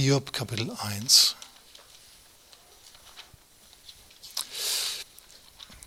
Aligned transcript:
Hiob 0.00 0.32
Kapitel 0.32 0.70
1. 0.70 1.36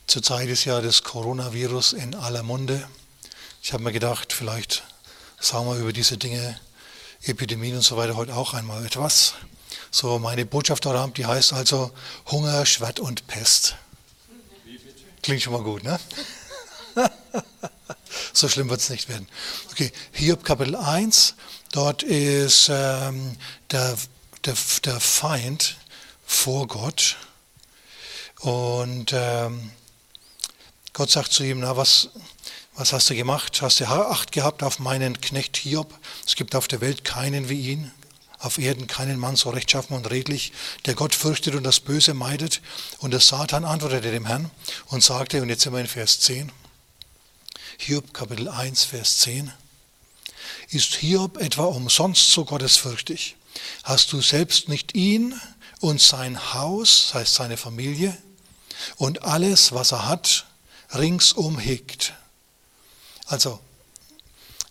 Zurzeit 0.05 0.47
ist 0.49 0.65
ja 0.65 0.81
das 0.81 1.01
Coronavirus 1.01 1.93
in 1.93 2.13
aller 2.13 2.43
Munde. 2.43 2.87
Ich 3.63 3.73
habe 3.73 3.83
mir 3.83 3.91
gedacht, 3.91 4.31
vielleicht 4.31 4.83
sagen 5.39 5.65
wir 5.65 5.77
über 5.77 5.93
diese 5.93 6.19
Dinge, 6.19 6.59
Epidemien 7.23 7.77
und 7.77 7.81
so 7.81 7.97
weiter, 7.97 8.15
heute 8.15 8.35
auch 8.35 8.53
einmal 8.53 8.85
etwas. 8.85 9.33
So, 9.89 10.19
meine 10.19 10.45
Botschaft 10.45 10.85
heute 10.85 10.99
Abend, 10.99 11.17
die 11.17 11.25
heißt 11.25 11.51
also 11.51 11.91
Hunger, 12.29 12.67
Schwert 12.67 12.99
und 12.99 13.25
Pest. 13.25 13.77
Klingt 15.23 15.41
schon 15.41 15.53
mal 15.53 15.63
gut, 15.63 15.83
ne? 15.83 15.99
so 18.33 18.49
schlimm 18.49 18.69
wird 18.69 18.81
es 18.81 18.89
nicht 18.89 19.09
werden. 19.09 19.27
Okay, 19.71 19.91
Hiob 20.11 20.43
Kapitel 20.43 20.75
1, 20.75 21.35
dort 21.71 22.03
ist 22.03 22.69
ähm, 22.71 23.37
der, 23.71 23.95
der, 24.43 24.55
der 24.83 24.99
Feind 24.99 25.77
vor 26.25 26.67
Gott. 26.67 27.17
Und 28.39 29.13
ähm, 29.13 29.71
Gott 30.91 31.11
sagt 31.11 31.31
zu 31.31 31.43
ihm, 31.43 31.59
na 31.59 31.77
was, 31.77 32.09
was 32.75 32.91
hast 32.91 33.09
du 33.09 33.15
gemacht? 33.15 33.61
Hast 33.61 33.79
du 33.79 33.85
Acht 33.85 34.31
gehabt 34.31 34.63
auf 34.63 34.79
meinen 34.79 35.21
Knecht 35.21 35.57
Hiob? 35.57 35.93
Es 36.25 36.35
gibt 36.35 36.55
auf 36.55 36.67
der 36.67 36.81
Welt 36.81 37.03
keinen 37.03 37.49
wie 37.49 37.69
ihn, 37.69 37.91
auf 38.39 38.57
Erden 38.57 38.87
keinen 38.87 39.19
Mann 39.19 39.35
so 39.35 39.51
rechtschaffen 39.51 39.95
und 39.95 40.09
redlich, 40.09 40.51
der 40.85 40.95
Gott 40.95 41.15
fürchtet 41.15 41.55
und 41.55 41.63
das 41.63 41.79
Böse 41.79 42.13
meidet. 42.13 42.61
Und 42.97 43.11
der 43.11 43.19
Satan 43.19 43.63
antwortete 43.63 44.11
dem 44.11 44.25
Herrn 44.25 44.49
und 44.87 45.03
sagte, 45.03 45.41
und 45.41 45.49
jetzt 45.49 45.61
sind 45.61 45.73
wir 45.73 45.79
in 45.79 45.87
Vers 45.87 46.19
10, 46.19 46.51
Hiob 47.77 48.13
Kapitel 48.13 48.47
1, 48.49 48.83
Vers 48.83 49.19
10, 49.19 49.51
ist 50.69 50.95
Hiob 50.95 51.37
etwa 51.37 51.65
umsonst 51.65 52.31
so 52.31 52.45
gottesfürchtig? 52.45 53.35
Hast 53.83 54.11
du 54.11 54.21
selbst 54.21 54.69
nicht 54.69 54.95
ihn 54.95 55.39
und 55.79 56.01
sein 56.01 56.53
Haus, 56.53 57.07
das 57.07 57.13
heißt 57.13 57.35
seine 57.35 57.57
Familie, 57.57 58.17
und 58.97 59.23
alles, 59.23 59.71
was 59.71 59.91
er 59.91 60.07
hat, 60.07 60.45
ringsum 60.93 61.59
hegt. 61.59 62.13
Also, 63.25 63.59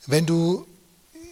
wenn 0.06 0.26
du 0.26 0.66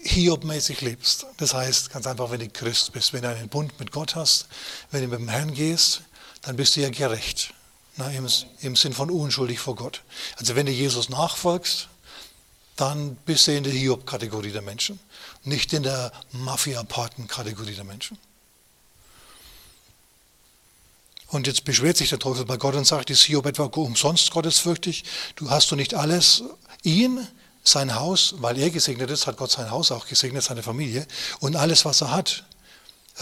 Hiob-mäßig 0.02 0.80
lebst, 0.80 1.27
das 1.36 1.52
heißt 1.55 1.90
ganz 1.90 2.06
einfach, 2.06 2.30
wenn 2.30 2.40
du 2.40 2.48
Christ 2.48 2.92
bist, 2.92 3.12
wenn 3.12 3.22
du 3.22 3.28
einen 3.28 3.48
Bund 3.48 3.78
mit 3.78 3.92
Gott 3.92 4.14
hast, 4.14 4.46
wenn 4.90 5.02
du 5.02 5.08
mit 5.08 5.18
dem 5.18 5.28
Herrn 5.28 5.52
gehst, 5.52 6.02
dann 6.42 6.56
bist 6.56 6.77
du 6.77 6.80
ja 6.80 6.88
gerecht. 6.88 7.52
Na, 8.00 8.10
im, 8.12 8.26
Im 8.62 8.76
Sinn 8.76 8.94
von 8.94 9.10
unschuldig 9.10 9.60
vor 9.60 9.76
Gott. 9.76 10.00
Also 10.36 10.56
wenn 10.56 10.64
du 10.64 10.72
Jesus 10.72 11.10
nachfolgst, 11.10 11.88
dann 12.76 13.16
bist 13.26 13.46
du 13.46 13.54
in 13.54 13.62
der 13.62 13.74
Hiob-Kategorie 13.74 14.52
der 14.52 14.62
Menschen, 14.62 14.98
nicht 15.44 15.74
in 15.74 15.82
der 15.82 16.10
Mafia-Paten-Kategorie 16.32 17.74
der 17.74 17.84
Menschen. 17.84 18.16
Und 21.26 21.46
jetzt 21.46 21.66
beschwert 21.66 21.98
sich 21.98 22.08
der 22.08 22.18
Teufel 22.18 22.46
bei 22.46 22.56
Gott 22.56 22.74
und 22.74 22.86
sagt, 22.86 23.10
ist 23.10 23.24
Hiob 23.24 23.44
etwa 23.44 23.64
umsonst 23.64 24.30
gottesfürchtig? 24.30 25.04
Du 25.36 25.50
hast 25.50 25.70
du 25.70 25.76
nicht 25.76 25.92
alles, 25.92 26.42
ihn, 26.82 27.28
sein 27.64 27.94
Haus, 27.96 28.36
weil 28.38 28.56
er 28.56 28.70
gesegnet 28.70 29.10
ist, 29.10 29.26
hat 29.26 29.36
Gott 29.36 29.50
sein 29.50 29.70
Haus 29.70 29.92
auch 29.92 30.06
gesegnet, 30.06 30.42
seine 30.42 30.62
Familie, 30.62 31.06
und 31.40 31.54
alles, 31.54 31.84
was 31.84 32.00
er 32.00 32.12
hat, 32.12 32.44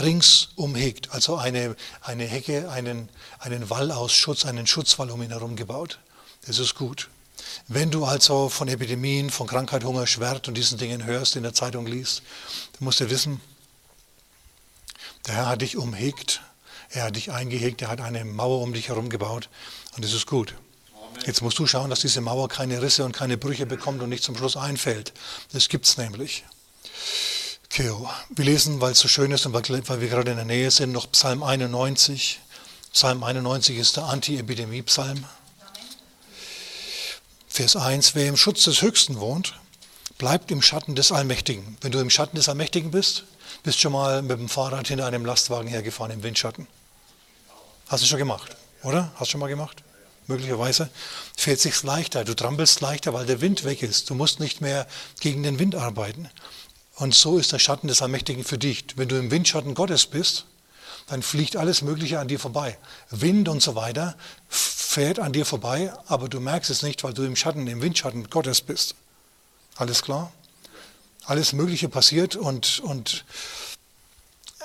ringsum 0.01 0.75
hegt. 0.75 1.11
Also 1.13 1.37
eine, 1.37 1.77
eine 2.01 2.25
Hecke, 2.25 2.71
einen, 2.71 3.09
einen 3.39 3.71
Wall 3.71 3.91
aus 3.91 4.13
Schutz, 4.13 4.45
einen 4.45 4.67
Schutzwall 4.67 5.11
um 5.11 5.23
ihn 5.23 5.31
herum 5.31 5.57
gebaut. 5.57 5.99
Das 6.47 6.59
ist 6.59 6.75
gut. 6.75 7.09
Wenn 7.67 7.91
du 7.91 8.05
also 8.05 8.49
von 8.49 8.69
Epidemien, 8.69 9.31
von 9.31 9.47
Krankheit, 9.47 9.85
Hunger, 9.85 10.07
Schwert 10.07 10.49
und 10.49 10.55
diesen 10.55 10.79
Dingen 10.79 11.05
hörst, 11.05 11.37
in 11.37 11.43
der 11.43 11.55
Zeitung 11.55 11.87
liest, 11.87 12.23
dann 12.73 12.85
musst 12.85 13.01
du 13.01 13.11
wissen, 13.11 13.41
der 15.27 15.35
Herr 15.35 15.47
hat 15.49 15.63
dich 15.63 15.77
umhegt 15.77 16.41
er 16.91 17.05
hat 17.05 17.17
dich 17.17 17.31
eingehegt, 17.31 17.83
er 17.83 17.89
hat 17.89 18.01
eine 18.01 18.25
Mauer 18.25 18.63
um 18.63 18.73
dich 18.73 18.89
herum 18.89 19.11
gebaut 19.11 19.49
und 19.95 20.05
das 20.05 20.13
ist 20.15 20.27
gut. 20.27 20.55
Jetzt 21.27 21.43
musst 21.43 21.59
du 21.59 21.67
schauen, 21.67 21.91
dass 21.91 22.01
diese 22.01 22.21
Mauer 22.21 22.49
keine 22.49 22.81
Risse 22.81 23.05
und 23.05 23.13
keine 23.13 23.37
Brüche 23.37 23.67
bekommt 23.67 24.01
und 24.03 24.09
nicht 24.09 24.23
zum 24.23 24.37
Schluss 24.37 24.57
einfällt. 24.57 25.13
Das 25.53 25.69
gibt 25.69 25.87
es 25.87 25.99
nämlich. 25.99 26.45
Okay, 27.79 27.95
wir 28.31 28.45
lesen, 28.45 28.81
weil 28.81 28.91
es 28.91 28.99
so 28.99 29.07
schön 29.07 29.31
ist 29.31 29.47
und 29.47 29.53
weil 29.53 30.01
wir 30.01 30.09
gerade 30.09 30.33
in 30.33 30.37
der 30.37 30.45
Nähe 30.45 30.69
sind, 30.69 30.91
noch 30.91 31.13
Psalm 31.13 31.45
91. 31.45 32.41
Psalm 32.93 33.23
91 33.23 33.79
ist 33.79 33.97
der 33.97 34.07
Anti-Epidemie-Psalm. 34.07 35.25
Vers 37.47 37.77
1, 37.77 38.17
wer 38.17 38.27
im 38.27 38.37
Schutz 38.37 38.65
des 38.65 38.83
Höchsten 38.83 39.21
wohnt, 39.21 39.55
bleibt 40.17 40.51
im 40.51 40.61
Schatten 40.61 40.97
des 40.97 41.13
Allmächtigen. 41.13 41.79
Wenn 41.81 41.93
du 41.93 42.01
im 42.01 42.11
Schatten 42.11 42.35
des 42.35 42.49
Allmächtigen 42.49 42.91
bist, 42.91 43.23
bist 43.63 43.79
du 43.79 43.83
schon 43.83 43.93
mal 43.93 44.23
mit 44.23 44.41
dem 44.41 44.49
Fahrrad 44.49 44.89
hinter 44.89 45.07
einem 45.07 45.25
Lastwagen 45.25 45.69
hergefahren 45.69 46.11
im 46.11 46.25
Windschatten. 46.25 46.67
Hast 47.87 48.03
du 48.03 48.09
schon 48.09 48.19
gemacht, 48.19 48.57
oder? 48.83 49.13
Hast 49.15 49.29
du 49.29 49.33
schon 49.33 49.41
mal 49.41 49.47
gemacht? 49.47 49.85
Möglicherweise 50.27 50.91
fährt 51.37 51.61
sich 51.61 51.81
leichter, 51.85 52.25
du 52.25 52.35
trampelst 52.35 52.81
leichter, 52.81 53.15
weil 53.15 53.25
der 53.25 53.41
Wind 53.41 53.63
weg 53.63 53.85
ist. 53.85 54.11
Du 54.11 54.17
musst 54.17 54.41
nicht 54.41 54.61
mehr 54.61 54.89
gegen 55.21 55.45
den 55.45 55.61
Wind 55.61 55.77
arbeiten. 55.77 56.29
Und 56.99 57.15
so 57.15 57.39
ist 57.39 57.53
der 57.53 57.61
Schatten 57.61 57.87
des 57.87 58.03
Allmächtigen 58.03 58.43
für 58.43 58.59
dich. 58.59 58.85
Wenn 58.97 59.09
du 59.09 59.17
im 59.17 59.31
Windschatten 59.31 59.75
Gottes 59.75 60.07
bist, 60.07 60.47
dann 61.07 61.23
fliegt 61.23 61.55
alles 61.55 61.81
Mögliche 61.81 62.19
an 62.19 62.27
dir 62.27 62.41
vorbei. 62.41 62.77
Wind 63.11 63.49
und 63.49 63.63
so 63.63 63.77
weiter 63.77 64.17
fährt 64.49 65.21
an 65.21 65.33
dir 65.33 65.47
vorbei, 65.47 65.93
aber 66.09 66.29
du 66.29 66.41
merkst 66.41 66.71
es 66.71 66.83
nicht, 66.83 67.05
weil 67.05 67.15
du 67.15 67.23
im 67.23 67.37
Schatten, 67.37 67.69
im 67.69 67.81
Windschatten 67.81 68.29
Gottes 68.31 68.61
bist. 68.63 68.97
Alles 69.77 70.03
klar? 70.03 70.33
Alles 71.25 71.53
Mögliche 71.53 71.89
passiert 71.89 72.35
und, 72.35 72.81
und 72.81 73.25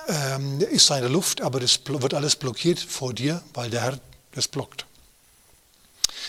ähm, 0.08 0.60
ist 0.60 0.88
seine 0.88 1.10
Luft, 1.10 1.40
aber 1.42 1.60
das 1.60 1.82
wird 1.86 2.16
alles 2.16 2.36
blockiert 2.36 2.80
vor 2.80 3.14
dir, 3.14 3.44
weil 3.54 3.70
der 3.70 3.82
Herr 3.82 4.00
das 4.32 4.48
blockt. 4.48 4.88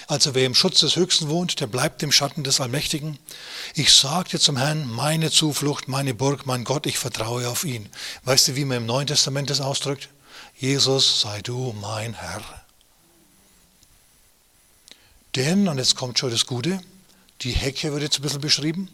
Also 0.06 0.34
wer 0.34 0.47
im 0.47 0.55
Schutz 0.55 0.81
des 0.81 0.97
Höchsten 0.97 1.28
wohnt, 1.28 1.60
der 1.60 1.66
bleibt 1.66 2.03
im 2.03 2.12
Schatten 2.12 2.44
des 2.44 2.60
Allmächtigen. 2.60 3.19
Ich 3.75 3.93
sagte 3.93 4.38
zum 4.38 4.56
Herrn, 4.56 4.91
meine 4.91 5.31
Zuflucht, 5.31 5.88
meine 5.88 6.15
Burg, 6.15 6.47
mein 6.47 6.65
Gott, 6.65 6.87
ich 6.87 6.99
vertraue 6.99 7.49
auf 7.49 7.65
ihn. 7.65 7.88
Weißt 8.25 8.49
du, 8.49 8.56
wie 8.56 8.65
man 8.65 8.78
im 8.78 8.87
Neuen 8.87 9.06
Testament 9.06 9.50
das 9.50 9.60
ausdrückt? 9.60 10.09
Jesus, 10.56 11.21
sei 11.21 11.41
du 11.43 11.75
mein 11.81 12.15
Herr. 12.15 12.43
Denn, 15.37 15.69
und 15.69 15.78
jetzt 15.78 15.97
kommt 15.97 16.19
schon 16.19 16.31
das 16.31 16.47
Gute, 16.47 16.81
die 17.41 17.53
Hecke 17.53 17.93
wird 17.93 18.03
jetzt 18.03 18.19
ein 18.19 18.22
bisschen 18.22 18.41
beschrieben. 18.41 18.88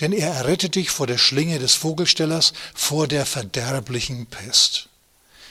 Denn 0.00 0.12
er 0.12 0.34
errettet 0.34 0.74
dich 0.74 0.90
vor 0.90 1.06
der 1.06 1.18
Schlinge 1.18 1.58
des 1.58 1.74
Vogelstellers, 1.74 2.52
vor 2.74 3.06
der 3.06 3.26
verderblichen 3.26 4.26
Pest. 4.26 4.88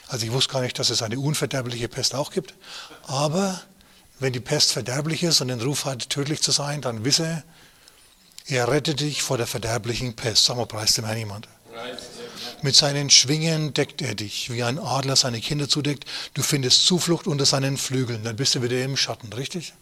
Also 0.08 0.26
ich 0.26 0.32
wusste 0.32 0.52
gar 0.52 0.60
nicht, 0.60 0.78
dass 0.78 0.90
es 0.90 1.02
eine 1.02 1.18
unverderbliche 1.18 1.88
Pest 1.88 2.14
auch 2.14 2.30
gibt. 2.30 2.54
Aber 3.04 3.62
wenn 4.24 4.32
die 4.32 4.40
Pest 4.40 4.72
verderblich 4.72 5.22
ist 5.22 5.42
und 5.42 5.48
den 5.48 5.60
Ruf 5.60 5.84
hat, 5.84 6.08
tödlich 6.08 6.40
zu 6.40 6.50
sein, 6.50 6.80
dann 6.80 7.04
wisse, 7.04 7.44
er 8.46 8.68
rettet 8.68 9.00
dich 9.00 9.20
vor 9.20 9.36
der 9.36 9.46
verderblichen 9.46 10.16
Pest. 10.16 10.46
Sag 10.46 10.56
mal, 10.56 10.64
preist 10.64 10.96
dem 10.96 11.04
Herrn 11.04 11.18
jemand. 11.18 11.46
Mit 12.62 12.74
seinen 12.74 13.10
Schwingen 13.10 13.74
deckt 13.74 14.00
er 14.00 14.14
dich, 14.14 14.50
wie 14.50 14.62
ein 14.62 14.78
Adler 14.78 15.16
seine 15.16 15.42
Kinder 15.42 15.68
zudeckt. 15.68 16.06
Du 16.32 16.42
findest 16.42 16.86
Zuflucht 16.86 17.26
unter 17.26 17.44
seinen 17.44 17.76
Flügeln. 17.76 18.24
Dann 18.24 18.36
bist 18.36 18.54
du 18.54 18.62
wieder 18.62 18.82
im 18.82 18.96
Schatten, 18.96 19.30
richtig? 19.34 19.74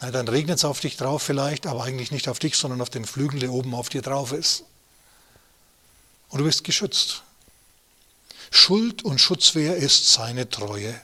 Na, 0.00 0.10
dann 0.10 0.26
regnet 0.26 0.58
es 0.58 0.64
auf 0.64 0.80
dich 0.80 0.96
drauf 0.96 1.22
vielleicht, 1.22 1.68
aber 1.68 1.84
eigentlich 1.84 2.10
nicht 2.10 2.26
auf 2.26 2.40
dich, 2.40 2.56
sondern 2.56 2.80
auf 2.80 2.90
den 2.90 3.04
Flügel, 3.04 3.38
der 3.38 3.52
oben 3.52 3.76
auf 3.76 3.90
dir 3.90 4.02
drauf 4.02 4.32
ist. 4.32 4.64
Und 6.30 6.40
du 6.40 6.46
bist 6.46 6.64
geschützt. 6.64 7.22
Schuld 8.50 9.04
und 9.04 9.20
Schutzwehr 9.20 9.76
ist 9.76 10.12
seine 10.12 10.50
Treue. 10.50 11.00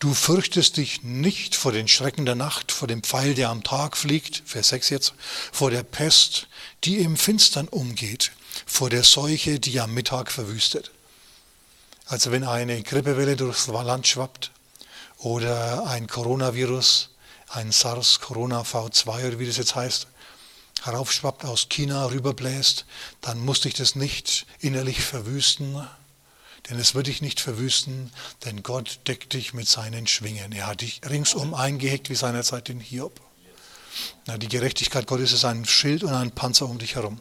Du 0.00 0.14
fürchtest 0.14 0.78
dich 0.78 1.02
nicht 1.02 1.54
vor 1.54 1.72
den 1.72 1.86
Schrecken 1.86 2.24
der 2.24 2.34
Nacht, 2.34 2.72
vor 2.72 2.88
dem 2.88 3.02
Pfeil, 3.02 3.34
der 3.34 3.50
am 3.50 3.62
Tag 3.62 3.98
fliegt, 3.98 4.42
Vers 4.46 4.68
6 4.68 4.88
jetzt, 4.88 5.12
vor 5.52 5.70
der 5.70 5.82
Pest, 5.82 6.48
die 6.84 7.00
im 7.00 7.18
Finstern 7.18 7.68
umgeht, 7.68 8.32
vor 8.64 8.88
der 8.88 9.04
Seuche, 9.04 9.60
die 9.60 9.78
am 9.78 9.92
Mittag 9.92 10.32
verwüstet. 10.32 10.90
Also 12.06 12.32
wenn 12.32 12.44
eine 12.44 12.82
Grippewelle 12.82 13.36
durchs 13.36 13.66
Land 13.66 14.06
schwappt 14.06 14.52
oder 15.18 15.86
ein 15.86 16.06
Coronavirus 16.06 17.10
ein 17.50 17.70
SARS-Corona-V2 17.70 19.26
oder 19.26 19.38
wie 19.38 19.46
das 19.46 19.58
jetzt 19.58 19.74
heißt, 19.74 20.06
heraufschwappt, 20.82 21.44
aus 21.44 21.68
China 21.68 22.06
rüberbläst, 22.06 22.86
dann 23.20 23.38
musste 23.38 23.68
ich 23.68 23.74
das 23.74 23.96
nicht 23.96 24.46
innerlich 24.60 25.02
verwüsten, 25.02 25.86
denn 26.68 26.78
es 26.78 26.94
wird 26.94 27.06
dich 27.06 27.22
nicht 27.22 27.40
verwüsten, 27.40 28.12
denn 28.44 28.62
Gott 28.62 29.00
deckt 29.06 29.32
dich 29.32 29.54
mit 29.54 29.68
seinen 29.68 30.06
Schwingen. 30.06 30.52
Er 30.52 30.66
hat 30.66 30.82
dich 30.82 31.00
ringsum 31.08 31.54
eingehegt 31.54 32.10
wie 32.10 32.14
seinerzeit 32.14 32.68
den 32.68 32.80
Hiob. 32.80 33.20
Na, 34.26 34.38
die 34.38 34.48
Gerechtigkeit 34.48 35.06
Gottes 35.06 35.32
ist 35.32 35.44
ein 35.44 35.64
Schild 35.64 36.04
und 36.04 36.12
ein 36.12 36.30
Panzer 36.30 36.68
um 36.68 36.78
dich 36.78 36.94
herum. 36.94 37.20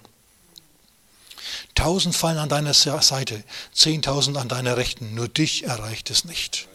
Tausend 1.75 2.15
fallen 2.15 2.37
an 2.37 2.49
deiner 2.49 2.73
Seite, 2.73 3.43
zehntausend 3.73 4.37
an 4.37 4.49
deiner 4.49 4.77
Rechten, 4.77 5.15
nur 5.15 5.27
dich 5.27 5.63
erreicht 5.63 6.09
es 6.09 6.25
nicht. 6.25 6.67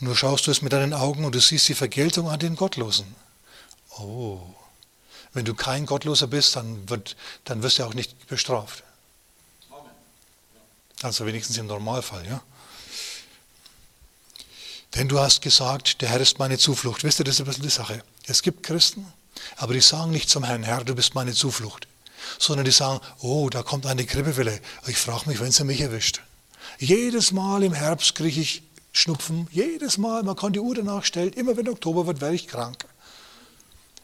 Nur 0.00 0.16
schaust 0.16 0.46
du 0.46 0.50
es 0.50 0.62
mit 0.62 0.72
deinen 0.72 0.92
Augen 0.92 1.24
und 1.24 1.34
du 1.34 1.40
siehst 1.40 1.68
die 1.68 1.74
Vergeltung 1.74 2.28
an 2.28 2.38
den 2.38 2.56
Gottlosen. 2.56 3.14
Oh, 3.98 4.40
wenn 5.32 5.44
du 5.44 5.54
kein 5.54 5.86
Gottloser 5.86 6.26
bist, 6.26 6.56
dann, 6.56 6.88
wird, 6.88 7.16
dann 7.44 7.62
wirst 7.62 7.78
du 7.78 7.84
auch 7.84 7.94
nicht 7.94 8.26
bestraft. 8.28 8.84
Also 11.04 11.26
wenigstens 11.26 11.58
im 11.58 11.66
Normalfall, 11.66 12.26
ja. 12.26 12.42
Denn 14.94 15.06
du 15.06 15.18
hast 15.18 15.42
gesagt, 15.42 16.00
der 16.00 16.08
Herr 16.08 16.20
ist 16.20 16.38
meine 16.38 16.56
Zuflucht. 16.56 17.04
Wisst 17.04 17.20
ihr, 17.20 17.24
das 17.24 17.34
ist 17.34 17.40
ein 17.40 17.46
bisschen 17.46 17.62
die 17.62 17.68
Sache. 17.68 18.02
Es 18.26 18.40
gibt 18.40 18.62
Christen, 18.62 19.06
aber 19.56 19.74
die 19.74 19.82
sagen 19.82 20.12
nicht 20.12 20.30
zum 20.30 20.44
Herrn, 20.44 20.62
Herr, 20.62 20.82
du 20.82 20.94
bist 20.94 21.14
meine 21.14 21.34
Zuflucht. 21.34 21.88
Sondern 22.38 22.64
die 22.64 22.70
sagen, 22.70 23.00
oh, 23.20 23.50
da 23.50 23.62
kommt 23.62 23.84
eine 23.84 24.06
Grippewelle. 24.06 24.58
Ich 24.86 24.96
frage 24.96 25.28
mich, 25.28 25.40
wenn 25.40 25.52
sie 25.52 25.64
mich 25.64 25.82
erwischt. 25.82 26.22
Jedes 26.78 27.32
Mal 27.32 27.64
im 27.64 27.74
Herbst 27.74 28.14
kriege 28.14 28.40
ich 28.40 28.62
Schnupfen. 28.92 29.46
Jedes 29.52 29.98
Mal, 29.98 30.22
man 30.22 30.36
kann 30.36 30.54
die 30.54 30.60
Uhr 30.60 30.74
danach 30.74 31.04
stellen. 31.04 31.34
Immer 31.34 31.54
wenn 31.58 31.68
Oktober 31.68 32.06
wird, 32.06 32.22
werde 32.22 32.34
ich 32.34 32.48
krank. 32.48 32.86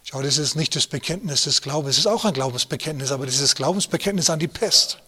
Schau, 0.05 0.21
das 0.21 0.37
ist 0.37 0.55
nicht 0.55 0.77
das 0.77 0.87
Bekenntnis 0.87 1.45
des 1.45 1.63
Glaubens. 1.63 1.95
Es 1.95 2.01
ist 2.01 2.07
auch 2.07 2.27
ein 2.27 2.35
Glaubensbekenntnis, 2.35 3.11
aber 3.11 3.25
das 3.25 3.37
ist 3.37 3.45
das 3.45 3.55
Glaubensbekenntnis 3.55 4.29
an 4.29 4.39
die 4.39 4.49
Pest. 4.49 4.99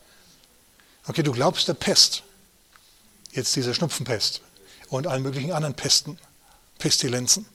Okay, 1.07 1.23
du 1.23 1.33
glaubst 1.33 1.69
der 1.69 1.75
Pest. 1.75 2.23
Jetzt 3.33 3.57
dieser 3.57 3.75
Schnupfenpest 3.75 4.43
und 4.89 5.07
allen 5.07 5.23
möglichen 5.23 5.53
anderen 5.53 5.75
Pesten, 5.75 6.19
Pestilenzen. 6.79 7.47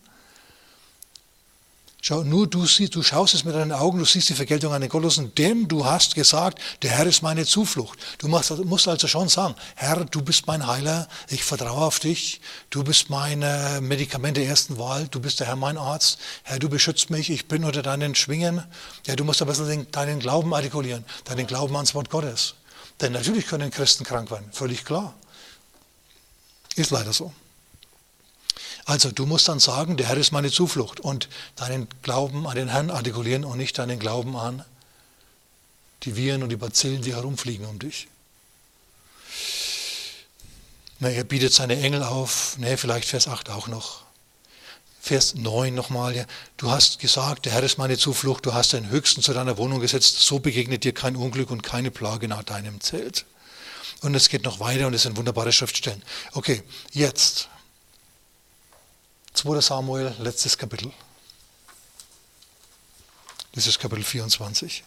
Schau, 1.99 2.23
nur 2.23 2.47
du 2.47 2.65
siehst, 2.65 2.95
du 2.95 3.03
schaust 3.03 3.33
es 3.33 3.43
mit 3.43 3.55
deinen 3.55 3.71
Augen, 3.71 3.99
du 3.99 4.05
siehst 4.05 4.29
die 4.29 4.33
Vergeltung 4.33 4.71
an 4.71 4.81
den 4.81 4.89
Gottlosen, 4.89 5.33
denn 5.35 5.67
du 5.67 5.85
hast 5.85 6.15
gesagt, 6.15 6.59
der 6.81 6.91
Herr 6.91 7.05
ist 7.05 7.21
meine 7.21 7.45
Zuflucht. 7.45 7.99
Du 8.19 8.27
musst 8.27 8.87
also 8.87 9.07
schon 9.07 9.27
sagen, 9.29 9.55
Herr, 9.75 10.05
du 10.05 10.21
bist 10.21 10.47
mein 10.47 10.67
Heiler, 10.67 11.09
ich 11.27 11.43
vertraue 11.43 11.85
auf 11.85 11.99
dich, 11.99 12.39
du 12.69 12.83
bist 12.83 13.09
mein 13.09 13.41
äh, 13.41 13.81
Medikament 13.81 14.37
der 14.37 14.45
ersten 14.45 14.77
Wahl, 14.77 15.07
du 15.09 15.19
bist 15.19 15.39
der 15.39 15.47
Herr 15.47 15.55
mein 15.55 15.77
Arzt, 15.77 16.19
Herr, 16.43 16.59
du 16.59 16.69
beschützt 16.69 17.09
mich, 17.09 17.29
ich 17.29 17.47
bin 17.47 17.65
unter 17.65 17.81
deinen 17.81 18.15
Schwingen. 18.15 18.63
Ja, 19.05 19.15
du 19.15 19.23
musst 19.23 19.41
ein 19.41 19.47
bisschen 19.47 19.91
deinen 19.91 20.19
Glauben 20.19 20.53
artikulieren, 20.53 21.03
deinen 21.25 21.47
Glauben 21.47 21.75
ans 21.75 21.93
Wort 21.95 22.09
Gottes. 22.09 22.55
Denn 23.01 23.13
natürlich 23.13 23.45
können 23.45 23.71
Christen 23.71 24.03
krank 24.03 24.31
werden, 24.31 24.51
völlig 24.51 24.85
klar. 24.85 25.13
Ist 26.75 26.91
leider 26.91 27.13
so. 27.13 27.33
Also 28.85 29.11
du 29.11 29.25
musst 29.25 29.47
dann 29.49 29.59
sagen, 29.59 29.97
der 29.97 30.07
Herr 30.07 30.17
ist 30.17 30.31
meine 30.31 30.49
Zuflucht 30.49 30.99
und 30.99 31.27
deinen 31.55 31.87
Glauben 32.03 32.47
an 32.47 32.55
den 32.55 32.69
Herrn 32.69 32.89
artikulieren 32.89 33.43
und 33.43 33.57
nicht 33.57 33.77
deinen 33.77 33.99
Glauben 33.99 34.37
an 34.37 34.63
die 36.03 36.15
Viren 36.15 36.43
und 36.43 36.49
die 36.49 36.55
Bazillen, 36.55 37.01
die 37.01 37.13
herumfliegen 37.13 37.65
um 37.65 37.79
dich. 37.79 38.07
Na, 40.99 41.09
er 41.09 41.23
bietet 41.23 41.53
seine 41.53 41.79
Engel 41.79 42.01
auf. 42.01 42.57
Ne, 42.57 42.77
vielleicht 42.77 43.09
Vers 43.09 43.27
8 43.27 43.49
auch 43.49 43.67
noch. 43.67 44.06
Vers 45.07 45.35
9 45.35 45.73
nochmal. 45.73 46.17
Ja. 46.17 46.25
Du 46.57 46.69
hast 46.69 46.99
gesagt, 46.99 47.45
der 47.45 47.53
Herr 47.53 47.63
ist 47.63 47.77
meine 47.77 47.97
Zuflucht, 47.97 48.45
du 48.45 48.53
hast 48.53 48.73
den 48.73 48.89
Höchsten 48.89 49.21
zu 49.21 49.33
deiner 49.33 49.57
Wohnung 49.57 49.79
gesetzt, 49.79 50.19
so 50.19 50.39
begegnet 50.39 50.83
dir 50.83 50.93
kein 50.93 51.15
Unglück 51.15 51.49
und 51.49 51.63
keine 51.63 51.91
Plage 51.91 52.27
nach 52.27 52.43
deinem 52.43 52.81
Zelt. 52.81 53.25
Und 54.01 54.15
es 54.15 54.27
geht 54.27 54.43
noch 54.43 54.59
weiter 54.59 54.85
und 54.85 54.93
es 54.93 55.03
sind 55.03 55.15
wunderbare 55.15 55.53
Schriftstellen. 55.53 56.03
Okay, 56.33 56.61
jetzt. 56.91 57.47
2. 59.33 59.61
Samuel, 59.61 60.13
letztes 60.19 60.57
Kapitel. 60.57 60.91
Das 63.53 63.65
ist 63.65 63.79
Kapitel 63.79 64.03
24. 64.03 64.83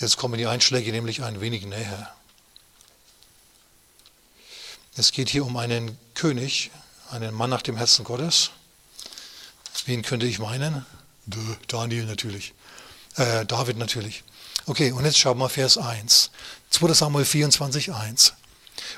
Jetzt 0.00 0.16
kommen 0.16 0.36
die 0.36 0.46
Einschläge 0.46 0.90
nämlich 0.90 1.22
ein 1.22 1.40
wenig 1.40 1.64
näher. 1.64 2.12
Es 4.96 5.10
geht 5.10 5.28
hier 5.28 5.44
um 5.44 5.56
einen 5.56 5.98
König, 6.14 6.70
einen 7.10 7.34
Mann 7.34 7.50
nach 7.50 7.62
dem 7.62 7.76
Herzen 7.76 8.04
Gottes. 8.04 8.50
Wen 9.86 10.02
könnte 10.02 10.26
ich 10.26 10.38
meinen? 10.38 10.86
Daniel 11.66 12.04
natürlich. 12.04 12.54
Äh, 13.16 13.44
David 13.44 13.76
natürlich. 13.76 14.22
Okay, 14.66 14.92
und 14.92 15.04
jetzt 15.04 15.18
schauen 15.18 15.38
wir 15.38 15.48
Vers 15.48 15.78
1. 15.78 16.30
2 16.70 16.92
Samuel 16.92 17.24
24, 17.24 17.92
1. 17.92 18.34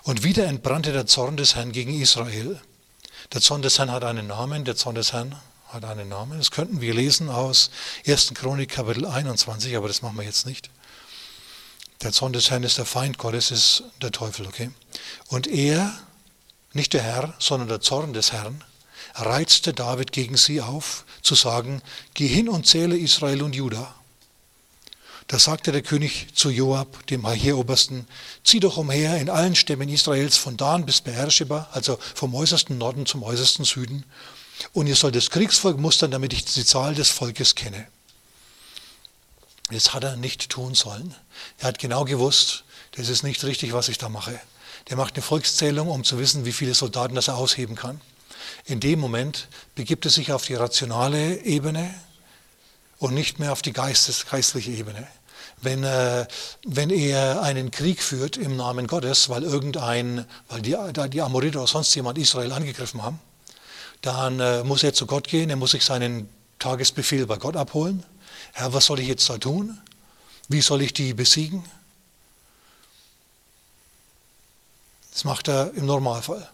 Und 0.02 0.22
wieder 0.22 0.46
entbrannte 0.46 0.92
der 0.92 1.06
Zorn 1.06 1.38
des 1.38 1.54
Herrn 1.54 1.72
gegen 1.72 1.98
Israel. 1.98 2.60
Der 3.32 3.40
Zorn 3.40 3.62
des 3.62 3.78
Herrn 3.78 3.90
hat 3.90 4.04
einen 4.04 4.26
Namen, 4.26 4.66
der 4.66 4.76
Zorn 4.76 4.96
des 4.96 5.14
Herrn 5.14 5.34
hat 5.68 5.84
einen 5.84 6.10
Namen. 6.10 6.36
Das 6.36 6.50
könnten 6.50 6.82
wir 6.82 6.92
lesen 6.92 7.30
aus 7.30 7.70
1. 8.06 8.34
Chronik 8.34 8.70
Kapitel 8.70 9.06
21, 9.06 9.74
aber 9.76 9.88
das 9.88 10.02
machen 10.02 10.16
wir 10.18 10.24
jetzt 10.24 10.46
nicht. 10.46 10.68
Der 12.02 12.12
Zorn 12.12 12.32
des 12.32 12.50
Herrn 12.50 12.62
ist 12.62 12.78
der 12.78 12.84
Feind 12.84 13.18
Gottes, 13.18 13.50
ist 13.50 13.84
der 14.02 14.12
Teufel, 14.12 14.46
okay? 14.46 14.70
Und 15.28 15.46
er, 15.46 15.98
nicht 16.72 16.92
der 16.92 17.02
Herr, 17.02 17.34
sondern 17.38 17.68
der 17.68 17.80
Zorn 17.80 18.12
des 18.12 18.32
Herrn, 18.32 18.62
reizte 19.14 19.72
David 19.72 20.12
gegen 20.12 20.36
sie 20.36 20.60
auf, 20.60 21.04
zu 21.22 21.34
sagen, 21.34 21.82
geh 22.14 22.26
hin 22.26 22.48
und 22.48 22.66
zähle 22.66 22.96
Israel 22.96 23.42
und 23.42 23.54
Juda. 23.54 23.94
Da 25.28 25.38
sagte 25.38 25.72
der 25.72 25.82
König 25.82 26.28
zu 26.34 26.50
Joab, 26.50 27.06
dem 27.08 27.26
Heerobersten, 27.26 28.06
zieh 28.44 28.60
doch 28.60 28.76
umher 28.76 29.16
in 29.18 29.28
allen 29.28 29.56
Stämmen 29.56 29.88
Israels 29.88 30.36
von 30.36 30.56
Dan 30.56 30.86
bis 30.86 31.00
Beersheba, 31.00 31.68
also 31.72 31.98
vom 32.14 32.34
äußersten 32.34 32.78
Norden 32.78 33.06
zum 33.06 33.22
äußersten 33.22 33.64
Süden, 33.64 34.04
und 34.72 34.86
ihr 34.86 34.96
sollt 34.96 35.16
das 35.16 35.30
Kriegsvolk 35.30 35.78
mustern, 35.78 36.10
damit 36.10 36.32
ich 36.32 36.44
die 36.44 36.64
Zahl 36.64 36.94
des 36.94 37.10
Volkes 37.10 37.54
kenne. 37.54 37.88
Das 39.70 39.92
hat 39.94 40.04
er 40.04 40.16
nicht 40.16 40.48
tun 40.48 40.74
sollen. 40.74 41.14
Er 41.58 41.68
hat 41.68 41.78
genau 41.78 42.04
gewusst, 42.04 42.64
das 42.92 43.08
ist 43.08 43.22
nicht 43.22 43.42
richtig, 43.44 43.72
was 43.72 43.88
ich 43.88 43.98
da 43.98 44.08
mache. 44.08 44.38
Der 44.88 44.96
macht 44.96 45.14
eine 45.14 45.22
Volkszählung, 45.22 45.88
um 45.88 46.04
zu 46.04 46.18
wissen, 46.18 46.44
wie 46.44 46.52
viele 46.52 46.74
Soldaten 46.74 47.14
das 47.14 47.28
er 47.28 47.36
ausheben 47.36 47.74
kann. 47.74 48.00
In 48.64 48.78
dem 48.78 49.00
Moment 49.00 49.48
begibt 49.74 50.04
er 50.04 50.10
sich 50.10 50.32
auf 50.32 50.44
die 50.44 50.54
rationale 50.54 51.42
Ebene 51.42 51.92
und 52.98 53.14
nicht 53.14 53.38
mehr 53.38 53.52
auf 53.52 53.62
die 53.62 53.72
Geistes, 53.72 54.26
geistliche 54.26 54.70
Ebene. 54.70 55.06
Wenn, 55.60 55.84
äh, 55.84 56.26
wenn 56.64 56.90
er 56.90 57.42
einen 57.42 57.70
Krieg 57.70 58.02
führt 58.02 58.36
im 58.36 58.56
Namen 58.56 58.86
Gottes, 58.86 59.28
weil 59.28 59.42
irgendein, 59.42 60.26
weil 60.48 60.62
die, 60.62 60.76
die 61.10 61.22
Amoriter 61.22 61.60
oder 61.60 61.68
sonst 61.68 61.94
jemand 61.94 62.18
Israel 62.18 62.52
angegriffen 62.52 63.02
haben, 63.02 63.18
dann 64.02 64.38
äh, 64.38 64.62
muss 64.64 64.82
er 64.82 64.92
zu 64.92 65.06
Gott 65.06 65.28
gehen, 65.28 65.50
er 65.50 65.56
muss 65.56 65.72
sich 65.72 65.84
seinen 65.84 66.28
Tagesbefehl 66.58 67.26
bei 67.26 67.36
Gott 67.36 67.56
abholen. 67.56 68.04
Herr, 68.56 68.72
was 68.72 68.86
soll 68.86 69.00
ich 69.00 69.08
jetzt 69.08 69.28
da 69.28 69.36
tun? 69.36 69.78
Wie 70.48 70.62
soll 70.62 70.80
ich 70.80 70.94
die 70.94 71.12
besiegen? 71.12 71.62
Das 75.12 75.24
macht 75.24 75.48
er 75.48 75.74
im 75.74 75.84
Normalfall. 75.84 76.48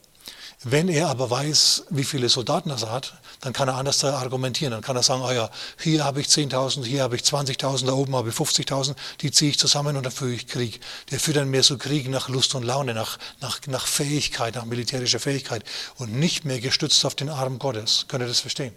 Wenn 0.64 0.88
er 0.88 1.10
aber 1.10 1.30
weiß, 1.30 1.84
wie 1.90 2.02
viele 2.02 2.28
Soldaten 2.28 2.70
er 2.70 2.90
hat, 2.90 3.14
dann 3.40 3.52
kann 3.52 3.68
er 3.68 3.76
anders 3.76 4.02
argumentieren. 4.02 4.72
Dann 4.72 4.82
kann 4.82 4.96
er 4.96 5.04
sagen, 5.04 5.22
oh 5.22 5.30
ja, 5.30 5.48
hier 5.80 6.04
habe 6.04 6.20
ich 6.20 6.26
10.000, 6.26 6.84
hier 6.84 7.04
habe 7.04 7.14
ich 7.14 7.22
20.000, 7.22 7.86
da 7.86 7.92
oben 7.92 8.16
habe 8.16 8.30
ich 8.30 8.34
50.000, 8.34 8.96
die 9.20 9.30
ziehe 9.30 9.52
ich 9.52 9.58
zusammen 9.60 9.96
und 9.96 10.02
dann 10.02 10.12
führe 10.12 10.32
ich 10.32 10.48
Krieg. 10.48 10.80
Der 11.12 11.20
führt 11.20 11.36
dann 11.36 11.50
mehr 11.50 11.62
so 11.62 11.78
Krieg 11.78 12.08
nach 12.08 12.28
Lust 12.28 12.56
und 12.56 12.64
Laune, 12.64 12.94
nach, 12.94 13.18
nach, 13.40 13.60
nach 13.68 13.86
Fähigkeit, 13.86 14.56
nach 14.56 14.64
militärischer 14.64 15.20
Fähigkeit 15.20 15.62
und 15.98 16.12
nicht 16.12 16.44
mehr 16.44 16.60
gestützt 16.60 17.04
auf 17.04 17.14
den 17.14 17.28
Arm 17.28 17.60
Gottes. 17.60 18.06
Könnt 18.08 18.24
ihr 18.24 18.28
das 18.28 18.40
verstehen? 18.40 18.74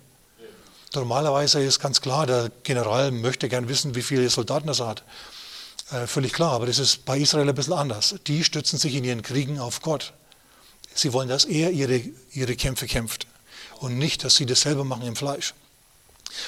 Normalerweise 0.96 1.62
ist 1.62 1.80
ganz 1.80 2.02
klar, 2.02 2.25
der 2.25 2.52
General 2.64 3.12
möchte 3.12 3.50
gern 3.50 3.68
wissen, 3.68 3.96
wie 3.96 4.02
viele 4.02 4.30
Soldaten 4.30 4.68
er 4.68 4.88
hat. 4.88 5.04
Äh, 5.92 6.08
völlig 6.08 6.34
klar, 6.34 6.52
aber 6.54 6.66
das 6.66 6.80
ist 6.80 7.06
bei 7.06 7.18
Israel 7.20 7.48
ein 7.48 7.56
bisschen 7.56 7.74
anders. 7.74 8.16
Die 8.28 8.44
stützen 8.44 8.80
sich 8.80 8.96
in 8.96 9.04
ihren 9.04 9.22
Kriegen 9.22 9.60
auf 9.60 9.82
Gott. 9.82 10.14
Sie 10.94 11.14
wollen, 11.14 11.30
dass 11.30 11.46
er 11.46 11.72
ihre, 11.72 12.02
ihre 12.32 12.56
Kämpfe 12.56 12.88
kämpft 12.88 13.28
und 13.80 13.98
nicht, 13.98 14.24
dass 14.24 14.36
sie 14.36 14.46
das 14.46 14.62
selber 14.62 14.84
machen 14.84 15.06
im 15.06 15.16
Fleisch. 15.16 15.54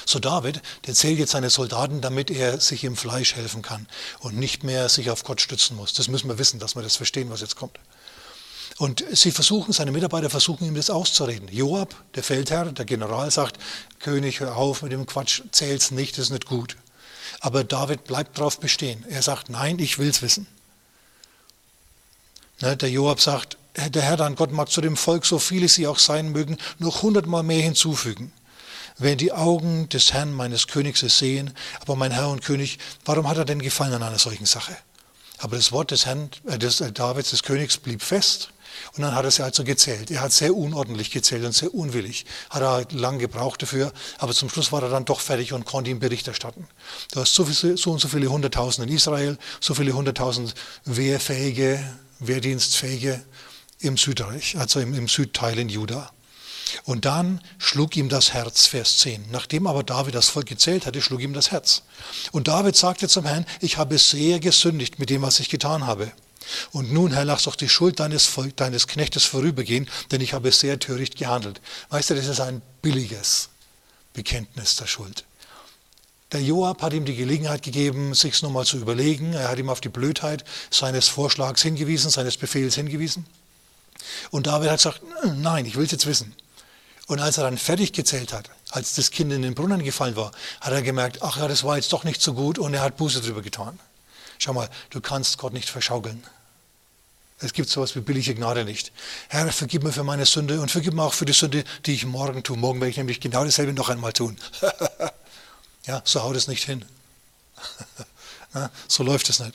So 0.04 0.18
David, 0.18 0.60
der 0.86 0.94
zählt 0.94 1.18
jetzt 1.18 1.32
seine 1.32 1.50
Soldaten, 1.50 2.00
damit 2.00 2.30
er 2.30 2.60
sich 2.60 2.84
im 2.84 2.96
Fleisch 2.96 3.36
helfen 3.36 3.62
kann 3.62 3.86
und 4.20 4.36
nicht 4.36 4.64
mehr 4.64 4.88
sich 4.88 5.10
auf 5.10 5.24
Gott 5.24 5.40
stützen 5.40 5.76
muss. 5.76 5.92
Das 5.92 6.08
müssen 6.08 6.28
wir 6.28 6.38
wissen, 6.38 6.58
dass 6.58 6.74
wir 6.74 6.82
das 6.82 6.96
verstehen, 6.96 7.30
was 7.30 7.40
jetzt 7.40 7.56
kommt. 7.56 7.78
Und 8.78 9.04
sie 9.10 9.32
versuchen, 9.32 9.72
seine 9.72 9.90
Mitarbeiter 9.90 10.30
versuchen 10.30 10.66
ihm 10.66 10.76
das 10.76 10.88
auszureden. 10.88 11.48
Joab, 11.48 11.96
der 12.14 12.22
Feldherr, 12.22 12.66
der 12.66 12.84
General, 12.84 13.28
sagt, 13.30 13.58
König, 13.98 14.38
hör 14.38 14.56
auf 14.56 14.82
mit 14.82 14.92
dem 14.92 15.04
Quatsch, 15.04 15.42
zähl's 15.50 15.90
nicht, 15.90 16.16
das 16.16 16.26
ist 16.26 16.30
nicht 16.30 16.46
gut. 16.46 16.76
Aber 17.40 17.64
David 17.64 18.04
bleibt 18.04 18.38
darauf 18.38 18.60
bestehen. 18.60 19.04
Er 19.08 19.22
sagt, 19.22 19.50
nein, 19.50 19.80
ich 19.80 19.98
will's 19.98 20.22
wissen. 20.22 20.46
Ne, 22.60 22.76
der 22.76 22.90
Joab 22.90 23.20
sagt, 23.20 23.56
der 23.76 24.02
Herr 24.02 24.16
dein 24.16 24.36
Gott 24.36 24.52
mag 24.52 24.70
zu 24.70 24.80
dem 24.80 24.96
Volk, 24.96 25.26
so 25.26 25.40
viele 25.40 25.68
sie 25.68 25.86
auch 25.86 25.98
sein 25.98 26.30
mögen, 26.30 26.56
noch 26.78 27.02
hundertmal 27.02 27.42
mehr 27.42 27.62
hinzufügen. 27.62 28.32
Wenn 28.96 29.18
die 29.18 29.32
Augen 29.32 29.88
des 29.88 30.12
Herrn 30.12 30.32
meines 30.32 30.66
Königs 30.66 31.02
es 31.02 31.18
sehen, 31.18 31.52
aber 31.80 31.94
mein 31.94 32.10
Herr 32.10 32.30
und 32.30 32.42
König, 32.42 32.78
warum 33.04 33.28
hat 33.28 33.38
er 33.38 33.44
denn 33.44 33.62
gefallen 33.62 33.94
an 33.94 34.02
einer 34.02 34.18
solchen 34.18 34.46
Sache? 34.46 34.76
Aber 35.38 35.56
das 35.56 35.72
Wort 35.72 35.90
des 35.90 36.06
Herrn, 36.06 36.30
äh, 36.46 36.58
des 36.58 36.80
äh, 36.80 36.92
Davids, 36.92 37.30
des 37.30 37.42
Königs, 37.42 37.78
blieb 37.78 38.02
fest. 38.02 38.50
Und 38.96 39.02
dann 39.02 39.14
hat 39.14 39.24
er 39.24 39.30
sie 39.30 39.42
also 39.42 39.64
gezählt. 39.64 40.10
Er 40.10 40.20
hat 40.20 40.32
sehr 40.32 40.54
unordentlich 40.54 41.10
gezählt 41.10 41.44
und 41.44 41.52
sehr 41.52 41.74
unwillig. 41.74 42.26
Hat 42.50 42.62
er 42.62 42.86
lang 42.96 43.18
gebraucht 43.18 43.62
dafür, 43.62 43.92
aber 44.18 44.32
zum 44.34 44.48
Schluss 44.50 44.72
war 44.72 44.82
er 44.82 44.90
dann 44.90 45.04
doch 45.04 45.20
fertig 45.20 45.52
und 45.52 45.64
konnte 45.64 45.90
ihm 45.90 45.98
Bericht 45.98 46.28
erstatten. 46.28 46.68
Du 47.12 47.20
hast 47.20 47.34
so, 47.34 47.44
viel, 47.44 47.76
so 47.76 47.90
und 47.90 47.98
so 47.98 48.08
viele 48.08 48.28
Hunderttausend 48.28 48.88
in 48.88 48.94
Israel, 48.94 49.38
so 49.60 49.74
viele 49.74 49.92
Hunderttausend 49.92 50.54
wehrfähige, 50.84 51.82
wehrdienstfähige 52.20 53.22
im 53.80 53.96
Südreich, 53.96 54.56
also 54.58 54.80
im, 54.80 54.94
im 54.94 55.08
Südteil 55.08 55.58
in 55.58 55.68
Juda. 55.68 56.10
Und 56.84 57.04
dann 57.04 57.40
schlug 57.58 57.96
ihm 57.96 58.08
das 58.08 58.32
Herz, 58.32 58.66
Vers 58.66 58.98
10. 58.98 59.26
Nachdem 59.30 59.66
aber 59.66 59.82
David 59.82 60.14
das 60.14 60.28
Volk 60.28 60.46
gezählt 60.46 60.86
hatte, 60.86 61.02
schlug 61.02 61.20
ihm 61.20 61.32
das 61.32 61.50
Herz. 61.50 61.82
Und 62.32 62.48
David 62.48 62.76
sagte 62.76 63.08
zum 63.08 63.24
Herrn, 63.24 63.46
ich 63.60 63.78
habe 63.78 63.98
sehr 63.98 64.40
gesündigt 64.40 64.98
mit 64.98 65.10
dem, 65.10 65.22
was 65.22 65.40
ich 65.40 65.48
getan 65.48 65.86
habe. 65.86 66.12
Und 66.72 66.92
nun, 66.92 67.12
Herr, 67.12 67.24
lass 67.24 67.44
doch 67.44 67.56
die 67.56 67.68
Schuld 67.68 68.00
deines, 68.00 68.32
deines 68.56 68.86
Knechtes 68.86 69.24
vorübergehen, 69.24 69.88
denn 70.10 70.20
ich 70.20 70.32
habe 70.32 70.50
sehr 70.52 70.78
töricht 70.78 71.16
gehandelt. 71.16 71.60
Weißt 71.90 72.10
du, 72.10 72.14
das 72.14 72.26
ist 72.26 72.40
ein 72.40 72.62
billiges 72.82 73.50
Bekenntnis 74.14 74.76
der 74.76 74.86
Schuld. 74.86 75.24
Der 76.32 76.42
Joab 76.42 76.82
hat 76.82 76.92
ihm 76.92 77.06
die 77.06 77.16
Gelegenheit 77.16 77.62
gegeben, 77.62 78.12
sich 78.12 78.42
nochmal 78.42 78.66
zu 78.66 78.76
überlegen. 78.76 79.32
Er 79.32 79.48
hat 79.48 79.58
ihm 79.58 79.70
auf 79.70 79.80
die 79.80 79.88
Blödheit 79.88 80.44
seines 80.70 81.08
Vorschlags 81.08 81.62
hingewiesen, 81.62 82.10
seines 82.10 82.36
Befehls 82.36 82.74
hingewiesen. 82.74 83.24
Und 84.30 84.46
David 84.46 84.70
hat 84.70 84.78
gesagt, 84.78 85.00
nein, 85.24 85.64
ich 85.64 85.76
will 85.76 85.86
es 85.86 85.92
jetzt 85.92 86.06
wissen. 86.06 86.34
Und 87.08 87.20
als 87.20 87.38
er 87.38 87.44
dann 87.44 87.56
fertig 87.56 87.94
gezählt 87.94 88.34
hat, 88.34 88.50
als 88.70 88.94
das 88.94 89.10
Kind 89.10 89.32
in 89.32 89.40
den 89.40 89.54
Brunnen 89.54 89.82
gefallen 89.82 90.14
war, 90.14 90.30
hat 90.60 90.72
er 90.72 90.82
gemerkt, 90.82 91.22
ach 91.22 91.38
ja, 91.38 91.48
das 91.48 91.64
war 91.64 91.76
jetzt 91.76 91.92
doch 91.92 92.04
nicht 92.04 92.20
so 92.20 92.34
gut 92.34 92.58
und 92.58 92.74
er 92.74 92.82
hat 92.82 92.98
Buße 92.98 93.22
drüber 93.22 93.40
getan. 93.40 93.80
Schau 94.36 94.52
mal, 94.52 94.68
du 94.90 95.00
kannst 95.00 95.38
Gott 95.38 95.54
nicht 95.54 95.70
verschaukeln. 95.70 96.22
Es 97.40 97.54
gibt 97.54 97.70
sowas 97.70 97.96
wie 97.96 98.00
billige 98.00 98.34
Gnade 98.34 98.64
nicht. 98.64 98.92
Herr, 99.28 99.50
vergib 99.52 99.84
mir 99.84 99.92
für 99.92 100.04
meine 100.04 100.26
Sünde 100.26 100.60
und 100.60 100.70
vergib 100.70 100.92
mir 100.92 101.02
auch 101.02 101.14
für 101.14 101.24
die 101.24 101.32
Sünde, 101.32 101.64
die 101.86 101.94
ich 101.94 102.04
morgen 102.04 102.42
tue. 102.42 102.58
Morgen 102.58 102.80
werde 102.80 102.90
ich 102.90 102.96
nämlich 102.98 103.20
genau 103.20 103.42
dasselbe 103.42 103.72
noch 103.72 103.88
einmal 103.88 104.12
tun. 104.12 104.36
ja, 105.86 106.02
so 106.04 106.22
haut 106.22 106.36
es 106.36 106.46
nicht 106.46 106.64
hin. 106.64 106.84
so 108.88 109.02
läuft 109.02 109.30
es 109.30 109.40
nicht. 109.40 109.54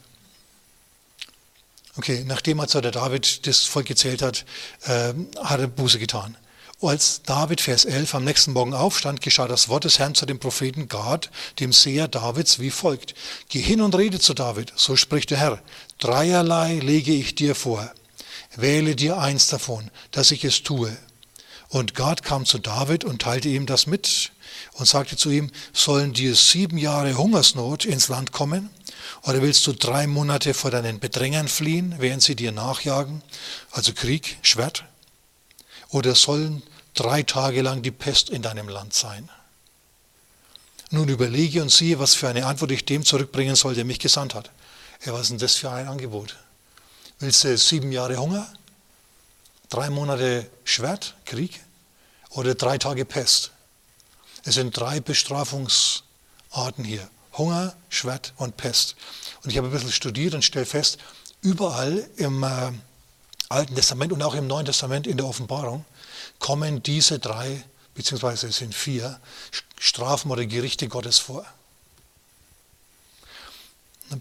Okay, 1.97 2.23
nachdem 2.25 2.59
also 2.59 2.81
der 2.81 2.91
David 2.91 3.45
das 3.45 3.65
Volk 3.65 3.85
gezählt 3.85 4.23
hat, 4.23 4.45
äh, 4.85 5.13
hat 5.43 5.59
er 5.59 5.67
Buße 5.67 5.99
getan. 5.99 6.35
Als 6.85 7.21
David, 7.23 7.61
Vers 7.61 7.85
11, 7.85 8.13
am 8.13 8.25
nächsten 8.25 8.51
Morgen 8.51 8.73
aufstand, 8.73 9.21
geschah 9.21 9.47
das 9.47 9.69
Wort 9.69 9.85
des 9.85 9.99
Herrn 9.99 10.15
zu 10.15 10.25
dem 10.25 10.37
Propheten 10.37 10.89
Gad, 10.89 11.31
dem 11.61 11.71
Seher 11.71 12.09
Davids, 12.09 12.59
wie 12.59 12.71
folgt. 12.71 13.15
Geh 13.47 13.61
hin 13.61 13.79
und 13.79 13.95
rede 13.95 14.19
zu 14.19 14.33
David, 14.33 14.73
so 14.75 14.97
spricht 14.97 15.31
der 15.31 15.37
Herr. 15.37 15.61
Dreierlei 15.99 16.79
lege 16.79 17.13
ich 17.13 17.35
dir 17.35 17.55
vor. 17.55 17.89
Wähle 18.57 18.97
dir 18.97 19.17
eins 19.17 19.47
davon, 19.47 19.91
dass 20.11 20.31
ich 20.31 20.43
es 20.43 20.63
tue. 20.63 20.95
Und 21.69 21.95
Gad 21.95 22.21
kam 22.21 22.45
zu 22.45 22.59
David 22.59 23.05
und 23.05 23.21
teilte 23.21 23.47
ihm 23.47 23.65
das 23.65 23.87
mit 23.87 24.33
und 24.73 24.85
sagte 24.85 25.15
zu 25.15 25.29
ihm, 25.29 25.51
sollen 25.71 26.11
dir 26.11 26.35
sieben 26.35 26.77
Jahre 26.77 27.17
Hungersnot 27.17 27.85
ins 27.85 28.09
Land 28.09 28.33
kommen? 28.33 28.69
Oder 29.21 29.41
willst 29.41 29.65
du 29.67 29.71
drei 29.71 30.05
Monate 30.05 30.53
vor 30.53 30.69
deinen 30.69 30.99
Bedrängern 30.99 31.47
fliehen, 31.47 31.95
während 31.99 32.23
sie 32.23 32.35
dir 32.35 32.51
nachjagen? 32.51 33.21
Also 33.71 33.93
Krieg, 33.93 34.37
Schwert? 34.41 34.83
Oder 35.87 36.13
sollen 36.15 36.61
drei 36.93 37.23
Tage 37.23 37.61
lang 37.61 37.81
die 37.81 37.91
Pest 37.91 38.29
in 38.29 38.41
deinem 38.41 38.69
Land 38.69 38.93
sein. 38.93 39.29
Nun 40.91 41.09
überlege 41.09 41.61
und 41.61 41.71
siehe, 41.71 41.97
was 41.99 42.13
für 42.13 42.27
eine 42.27 42.45
Antwort 42.45 42.71
ich 42.71 42.85
dem 42.85 43.03
zurückbringen 43.03 43.55
soll, 43.55 43.73
der 43.73 43.85
mich 43.85 43.99
gesandt 43.99 44.35
hat. 44.35 44.51
Ja, 45.05 45.13
was 45.13 45.21
ist 45.23 45.29
denn 45.31 45.37
das 45.39 45.55
für 45.55 45.71
ein 45.71 45.87
Angebot? 45.87 46.37
Willst 47.19 47.43
du 47.43 47.57
sieben 47.57 47.91
Jahre 47.91 48.17
Hunger? 48.17 48.47
Drei 49.69 49.89
Monate 49.89 50.49
Schwert, 50.63 51.15
Krieg? 51.25 51.61
Oder 52.29 52.53
drei 52.55 52.77
Tage 52.77 53.05
Pest? 53.05 53.51
Es 54.45 54.55
sind 54.55 54.77
drei 54.77 54.99
Bestrafungsarten 54.99 56.83
hier. 56.83 57.09
Hunger, 57.37 57.75
Schwert 57.89 58.33
und 58.37 58.57
Pest. 58.57 58.95
Und 59.43 59.49
ich 59.49 59.57
habe 59.57 59.67
ein 59.67 59.73
bisschen 59.73 59.91
studiert 59.91 60.35
und 60.35 60.43
stelle 60.43 60.65
fest, 60.65 60.99
überall 61.41 62.07
im 62.17 62.43
äh, 62.43 62.71
Alten 63.53 63.75
Testament 63.75 64.11
und 64.11 64.21
auch 64.23 64.33
im 64.35 64.47
Neuen 64.47 64.65
Testament 64.65 65.07
in 65.07 65.17
der 65.17 65.27
Offenbarung 65.27 65.85
kommen 66.39 66.81
diese 66.83 67.19
drei, 67.19 67.63
beziehungsweise 67.93 68.47
es 68.47 68.57
sind 68.57 68.73
vier, 68.73 69.19
Strafen 69.79 70.31
oder 70.31 70.45
Gerichte 70.45 70.87
Gottes 70.87 71.19
vor. 71.19 71.45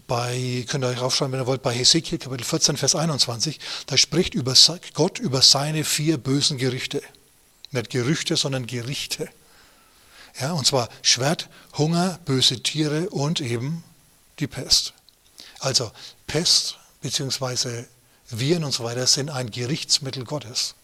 Bei, 0.07 0.65
könnt 0.67 0.83
ihr 0.83 0.87
euch 0.87 0.99
aufschreiben, 0.99 1.33
wenn 1.33 1.41
ihr 1.41 1.47
wollt, 1.47 1.61
bei 1.61 1.73
Hesekiel 1.73 2.17
Kapitel 2.17 2.43
14, 2.43 2.77
Vers 2.77 2.95
21, 2.95 3.59
da 3.85 3.97
spricht 3.97 4.33
über 4.33 4.55
Gott 4.93 5.19
über 5.19 5.41
seine 5.41 5.83
vier 5.83 6.17
bösen 6.17 6.57
Gerichte. 6.57 7.01
Nicht 7.71 7.89
Gerüchte, 7.89 8.35
sondern 8.35 8.67
Gerichte. 8.67 9.29
Ja, 10.39 10.53
und 10.53 10.65
zwar 10.65 10.89
Schwert, 11.01 11.49
Hunger, 11.77 12.19
böse 12.25 12.61
Tiere 12.63 13.09
und 13.09 13.39
eben 13.41 13.83
die 14.39 14.47
Pest. 14.47 14.93
Also 15.59 15.91
Pest 16.27 16.77
bzw. 17.01 17.85
Viren 18.39 18.63
und 18.63 18.71
so 18.71 18.83
weiter 18.83 19.07
sind 19.07 19.29
ein 19.29 19.51
Gerichtsmittel 19.51 20.25
Gottes. 20.25 20.75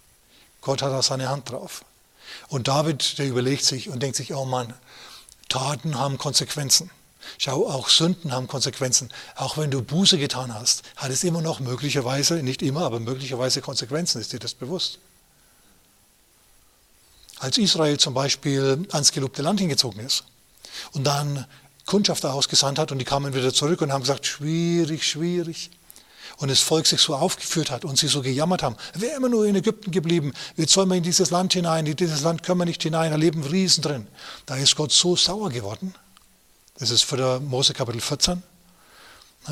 Gott 0.61 0.81
hat 0.81 0.91
da 0.91 1.01
seine 1.01 1.29
Hand 1.29 1.49
drauf. 1.49 1.83
Und 2.47 2.67
David, 2.67 3.17
der 3.17 3.27
überlegt 3.27 3.63
sich 3.63 3.89
und 3.89 4.01
denkt 4.03 4.17
sich, 4.17 4.33
oh 4.33 4.45
Mann, 4.45 4.73
Taten 5.47 5.97
haben 5.97 6.17
Konsequenzen. 6.17 6.91
Schau, 7.37 7.67
auch 7.67 7.89
Sünden 7.89 8.31
haben 8.31 8.47
Konsequenzen. 8.47 9.09
Auch 9.35 9.57
wenn 9.57 9.71
du 9.71 9.81
Buße 9.81 10.17
getan 10.17 10.53
hast, 10.53 10.83
hat 10.95 11.11
es 11.11 11.23
immer 11.23 11.41
noch 11.41 11.59
möglicherweise, 11.59 12.41
nicht 12.43 12.61
immer, 12.61 12.81
aber 12.85 12.99
möglicherweise 12.99 13.61
Konsequenzen. 13.61 14.21
Ist 14.21 14.33
dir 14.33 14.39
das 14.39 14.53
bewusst? 14.53 14.99
Als 17.39 17.57
Israel 17.57 17.97
zum 17.97 18.13
Beispiel 18.13 18.87
ans 18.91 19.11
gelobte 19.11 19.41
Land 19.41 19.59
hingezogen 19.59 20.05
ist 20.05 20.23
und 20.91 21.05
dann 21.05 21.45
Kundschafter 21.85 22.33
ausgesandt 22.33 22.79
hat 22.79 22.91
und 22.91 22.99
die 22.99 23.05
kamen 23.05 23.33
wieder 23.33 23.53
zurück 23.53 23.81
und 23.81 23.91
haben 23.91 24.01
gesagt, 24.01 24.25
schwierig, 24.25 25.07
schwierig 25.07 25.71
und 26.37 26.49
das 26.49 26.59
Volk 26.59 26.87
sich 26.87 27.01
so 27.01 27.15
aufgeführt 27.15 27.71
hat 27.71 27.85
und 27.85 27.97
sie 27.97 28.07
so 28.07 28.21
gejammert 28.21 28.63
haben, 28.63 28.75
wäre 28.93 29.15
immer 29.15 29.29
nur 29.29 29.45
in 29.45 29.55
Ägypten 29.55 29.91
geblieben, 29.91 30.33
jetzt 30.55 30.73
sollen 30.73 30.89
wir 30.89 30.95
in 30.95 31.03
dieses 31.03 31.31
Land 31.31 31.53
hinein, 31.53 31.85
in 31.85 31.95
dieses 31.95 32.21
Land 32.21 32.43
können 32.43 32.59
wir 32.59 32.65
nicht 32.65 32.83
hinein, 32.83 33.11
da 33.11 33.17
leben 33.17 33.43
Riesen 33.43 33.81
drin. 33.81 34.07
Da 34.45 34.55
ist 34.55 34.75
Gott 34.75 34.91
so 34.91 35.15
sauer 35.15 35.49
geworden. 35.49 35.93
Das 36.77 36.91
ist 36.91 37.03
für 37.03 37.39
Mose 37.39 37.73
Kapitel 37.73 38.01
14, 38.01 38.41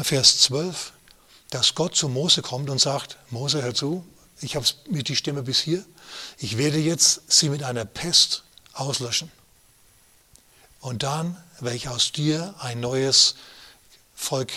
Vers 0.02 0.40
12, 0.40 0.94
dass 1.50 1.76
Gott 1.76 1.96
zu 1.96 2.08
Mose 2.08 2.42
kommt 2.42 2.70
und 2.70 2.80
sagt, 2.80 3.18
Mose, 3.30 3.62
hör 3.62 3.74
zu, 3.74 4.06
ich 4.42 4.56
habe 4.56 4.66
mit 4.90 5.10
die 5.10 5.16
Stimme 5.16 5.44
bis 5.44 5.60
hier, 5.60 5.84
ich 6.38 6.58
werde 6.58 6.78
jetzt 6.78 7.22
sie 7.28 7.50
mit 7.50 7.64
einer 7.64 7.86
Pest 7.86 8.44
auslöschen. 8.74 9.32
Und 10.80 11.04
dann 11.04 11.36
werde 11.60 11.76
ich 11.76 11.90
aus 11.90 12.12
dir 12.12 12.54
ein 12.60 12.80
neues 12.80 13.36
Volk 14.16 14.52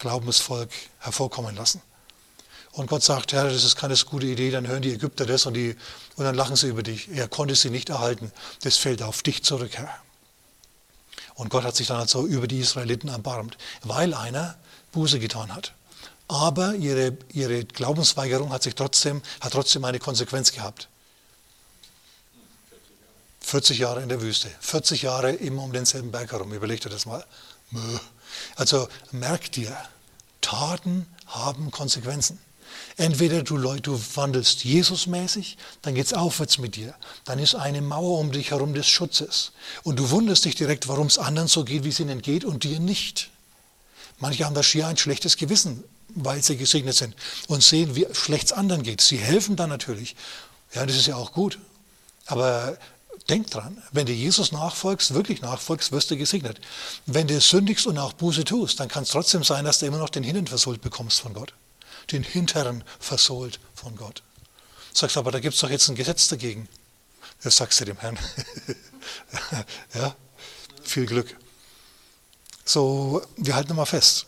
Glaubensvolk 0.00 0.70
hervorkommen 0.98 1.54
lassen. 1.54 1.80
Und 2.72 2.88
Gott 2.88 3.02
sagt, 3.02 3.32
Herr, 3.32 3.44
das 3.44 3.64
ist 3.64 3.76
keine 3.76 3.96
gute 3.96 4.26
Idee, 4.26 4.50
dann 4.50 4.66
hören 4.66 4.82
die 4.82 4.92
Ägypter 4.92 5.26
das 5.26 5.46
und, 5.46 5.54
die, 5.54 5.76
und 6.16 6.24
dann 6.24 6.34
lachen 6.34 6.56
sie 6.56 6.68
über 6.68 6.82
dich. 6.82 7.08
Er 7.08 7.28
konnte 7.28 7.54
sie 7.54 7.70
nicht 7.70 7.88
erhalten. 7.88 8.32
Das 8.62 8.76
fällt 8.76 9.02
auf 9.02 9.22
dich 9.22 9.42
zurück, 9.42 9.72
Herr. 9.74 9.92
Und 11.34 11.48
Gott 11.48 11.64
hat 11.64 11.74
sich 11.74 11.88
dann 11.88 11.98
also 11.98 12.26
über 12.26 12.46
die 12.46 12.60
Israeliten 12.60 13.08
erbarmt, 13.08 13.56
weil 13.82 14.14
einer 14.14 14.56
Buße 14.92 15.18
getan 15.18 15.54
hat. 15.54 15.72
Aber 16.28 16.74
ihre, 16.74 17.16
ihre 17.32 17.64
Glaubensweigerung 17.64 18.52
hat, 18.52 18.62
sich 18.62 18.76
trotzdem, 18.76 19.20
hat 19.40 19.52
trotzdem 19.52 19.84
eine 19.84 19.98
Konsequenz 19.98 20.52
gehabt. 20.52 20.88
40 23.40 23.78
Jahre 23.78 24.02
in 24.02 24.08
der 24.08 24.20
Wüste, 24.20 24.48
40 24.60 25.02
Jahre 25.02 25.32
immer 25.32 25.64
um 25.64 25.72
denselben 25.72 26.12
Berg 26.12 26.30
herum. 26.30 26.52
Überleg 26.52 26.80
dir 26.80 26.88
das 26.88 27.04
mal. 27.04 27.24
Also 28.56 28.88
merk 29.12 29.52
dir, 29.52 29.76
Taten 30.40 31.06
haben 31.26 31.70
Konsequenzen. 31.70 32.38
Entweder 32.96 33.42
du, 33.42 33.56
du 33.56 34.00
wandelst 34.14 34.64
Jesusmäßig, 34.64 35.56
dann 35.82 35.94
geht 35.94 36.06
es 36.06 36.12
aufwärts 36.12 36.58
mit 36.58 36.76
dir. 36.76 36.94
Dann 37.24 37.38
ist 37.38 37.54
eine 37.54 37.80
Mauer 37.80 38.18
um 38.18 38.32
dich 38.32 38.50
herum 38.50 38.74
des 38.74 38.88
Schutzes. 38.88 39.52
Und 39.82 39.98
du 39.98 40.10
wunderst 40.10 40.44
dich 40.44 40.54
direkt, 40.54 40.88
warum 40.88 41.06
es 41.06 41.18
anderen 41.18 41.48
so 41.48 41.64
geht, 41.64 41.84
wie 41.84 41.88
es 41.88 42.00
ihnen 42.00 42.22
geht 42.22 42.44
und 42.44 42.64
dir 42.64 42.80
nicht. 42.80 43.30
Manche 44.18 44.44
haben 44.44 44.54
da 44.54 44.62
schier 44.62 44.86
ein 44.86 44.96
schlechtes 44.96 45.36
Gewissen, 45.36 45.82
weil 46.14 46.42
sie 46.42 46.56
gesegnet 46.56 46.94
sind 46.94 47.14
und 47.48 47.62
sehen, 47.62 47.96
wie 47.96 48.06
schlecht 48.12 48.46
es 48.46 48.52
anderen 48.52 48.82
geht. 48.82 49.00
Sie 49.00 49.16
helfen 49.16 49.56
dann 49.56 49.70
natürlich. 49.70 50.14
Ja, 50.74 50.84
das 50.84 50.96
ist 50.96 51.06
ja 51.06 51.16
auch 51.16 51.32
gut. 51.32 51.58
Aber 52.26 52.76
Denk 53.30 53.48
dran, 53.48 53.80
wenn 53.92 54.06
du 54.06 54.12
Jesus 54.12 54.50
nachfolgst, 54.50 55.14
wirklich 55.14 55.40
nachfolgst, 55.40 55.92
wirst 55.92 56.10
du 56.10 56.16
gesegnet. 56.16 56.60
Wenn 57.06 57.28
du 57.28 57.40
sündigst 57.40 57.86
und 57.86 57.96
auch 57.96 58.12
Buße 58.12 58.42
tust, 58.42 58.80
dann 58.80 58.88
kann 58.88 59.04
es 59.04 59.10
trotzdem 59.10 59.44
sein, 59.44 59.64
dass 59.64 59.78
du 59.78 59.86
immer 59.86 59.98
noch 59.98 60.08
den 60.08 60.24
Hintern 60.24 60.48
versohlt 60.48 60.82
bekommst 60.82 61.20
von 61.20 61.32
Gott. 61.32 61.54
Den 62.10 62.24
Hintern 62.24 62.82
versohlt 62.98 63.60
von 63.72 63.94
Gott. 63.94 64.24
Sagst 64.92 65.16
aber, 65.16 65.30
da 65.30 65.38
gibt 65.38 65.54
es 65.54 65.60
doch 65.60 65.70
jetzt 65.70 65.88
ein 65.88 65.94
Gesetz 65.94 66.26
dagegen. 66.26 66.68
Das 67.44 67.56
sagst 67.56 67.80
du 67.80 67.84
dem 67.84 67.98
Herrn. 67.98 68.18
ja, 69.94 70.16
viel 70.82 71.06
Glück. 71.06 71.36
So, 72.64 73.22
wir 73.36 73.54
halten 73.54 73.76
mal 73.76 73.86
fest. 73.86 74.26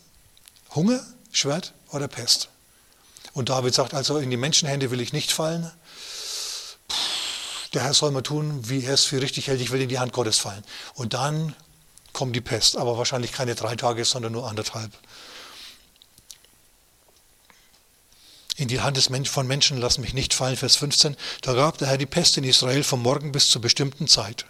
Hunger, 0.76 1.04
Schwert 1.32 1.74
oder 1.90 2.06
Pest. 2.06 2.50
Und 3.34 3.48
David 3.48 3.74
sagt 3.74 3.94
also, 3.94 4.18
in 4.18 4.30
die 4.30 4.36
Menschenhände 4.36 4.92
will 4.92 5.00
ich 5.00 5.12
nicht 5.12 5.32
fallen, 5.32 5.72
der 7.74 7.84
Herr 7.84 7.94
soll 7.94 8.10
mal 8.10 8.22
tun, 8.22 8.68
wie 8.68 8.84
er 8.84 8.94
es 8.94 9.04
für 9.04 9.20
richtig 9.20 9.46
hält, 9.46 9.60
ich 9.60 9.70
will 9.70 9.80
in 9.80 9.88
die 9.88 9.98
Hand 9.98 10.12
Gottes 10.12 10.38
fallen. 10.38 10.64
Und 10.94 11.14
dann 11.14 11.54
kommt 12.12 12.36
die 12.36 12.40
Pest, 12.40 12.76
aber 12.76 12.98
wahrscheinlich 12.98 13.32
keine 13.32 13.54
drei 13.54 13.76
Tage, 13.76 14.04
sondern 14.04 14.32
nur 14.32 14.48
anderthalb. 14.48 14.92
in 18.56 18.68
die 18.68 18.80
Hand 18.80 18.96
des 18.96 19.10
Men 19.10 19.24
von 19.24 19.46
Menschen, 19.46 19.78
lass 19.78 19.98
mich 19.98 20.14
nicht 20.14 20.34
fallen, 20.34 20.56
Vers 20.56 20.76
15. 20.76 21.16
Da 21.40 21.54
gab 21.54 21.78
der 21.78 21.88
Herr 21.88 21.98
die 21.98 22.06
Pest 22.06 22.36
in 22.36 22.44
Israel 22.44 22.84
vom 22.84 23.02
Morgen 23.02 23.32
bis 23.32 23.48
zur 23.48 23.60
bestimmten 23.60 24.08
Zeit. 24.08 24.46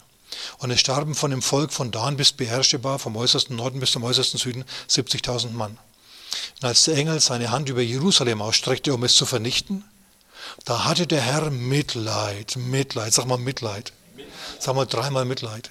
Und 0.58 0.70
es 0.70 0.80
starben 0.80 1.14
von 1.14 1.30
dem 1.30 1.42
Volk 1.42 1.72
von 1.72 1.90
Dan 1.90 2.16
bis 2.16 2.32
Beersheba, 2.32 2.98
vom 2.98 3.16
äußersten 3.16 3.56
Norden 3.56 3.80
bis 3.80 3.92
zum 3.92 4.02
äußersten 4.02 4.38
Süden, 4.38 4.64
70.000 4.88 5.50
Mann. 5.50 5.78
Und 6.60 6.64
als 6.66 6.84
der 6.84 6.96
Engel 6.96 7.20
seine 7.20 7.50
Hand 7.50 7.68
über 7.68 7.82
Jerusalem 7.82 8.42
ausstreckte, 8.42 8.94
um 8.94 9.04
es 9.04 9.14
zu 9.14 9.26
vernichten, 9.26 9.84
da 10.64 10.84
hatte 10.84 11.06
der 11.06 11.20
Herr 11.20 11.50
Mitleid, 11.50 12.56
Mitleid, 12.56 13.12
sag 13.12 13.26
mal 13.26 13.38
Mitleid. 13.38 13.92
Sag 14.58 14.74
mal 14.74 14.86
dreimal 14.86 15.24
Mitleid. 15.24 15.70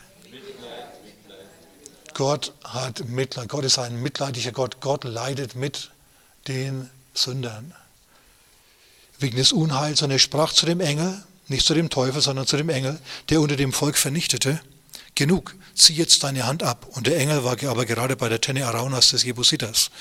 Gott 2.13 2.53
hat 2.63 3.07
Mitleid. 3.07 3.49
Gott 3.49 3.63
ist 3.63 3.79
ein 3.79 4.01
mitleidiger 4.01 4.51
Gott. 4.51 4.81
Gott 4.81 5.03
leidet 5.03 5.55
mit 5.55 5.91
den 6.47 6.89
Sündern. 7.13 7.73
Wegen 9.19 9.37
des 9.37 9.51
Unheils. 9.51 10.01
Und 10.01 10.11
er 10.11 10.19
sprach 10.19 10.51
zu 10.51 10.65
dem 10.65 10.81
Engel, 10.81 11.23
nicht 11.47 11.65
zu 11.65 11.73
dem 11.73 11.89
Teufel, 11.89 12.21
sondern 12.21 12.47
zu 12.47 12.57
dem 12.57 12.69
Engel, 12.69 12.99
der 13.29 13.41
unter 13.41 13.55
dem 13.55 13.73
Volk 13.73 13.97
vernichtete. 13.97 14.59
Genug, 15.15 15.55
zieh 15.75 15.93
jetzt 15.93 16.23
deine 16.23 16.45
Hand 16.45 16.63
ab. 16.63 16.85
Und 16.91 17.07
der 17.07 17.17
Engel 17.17 17.43
war 17.43 17.57
aber 17.63 17.85
gerade 17.85 18.15
bei 18.15 18.29
der 18.29 18.41
Tenne 18.41 18.65
Araunas 18.65 19.09
des 19.09 19.23
Jebusitas. 19.23 19.91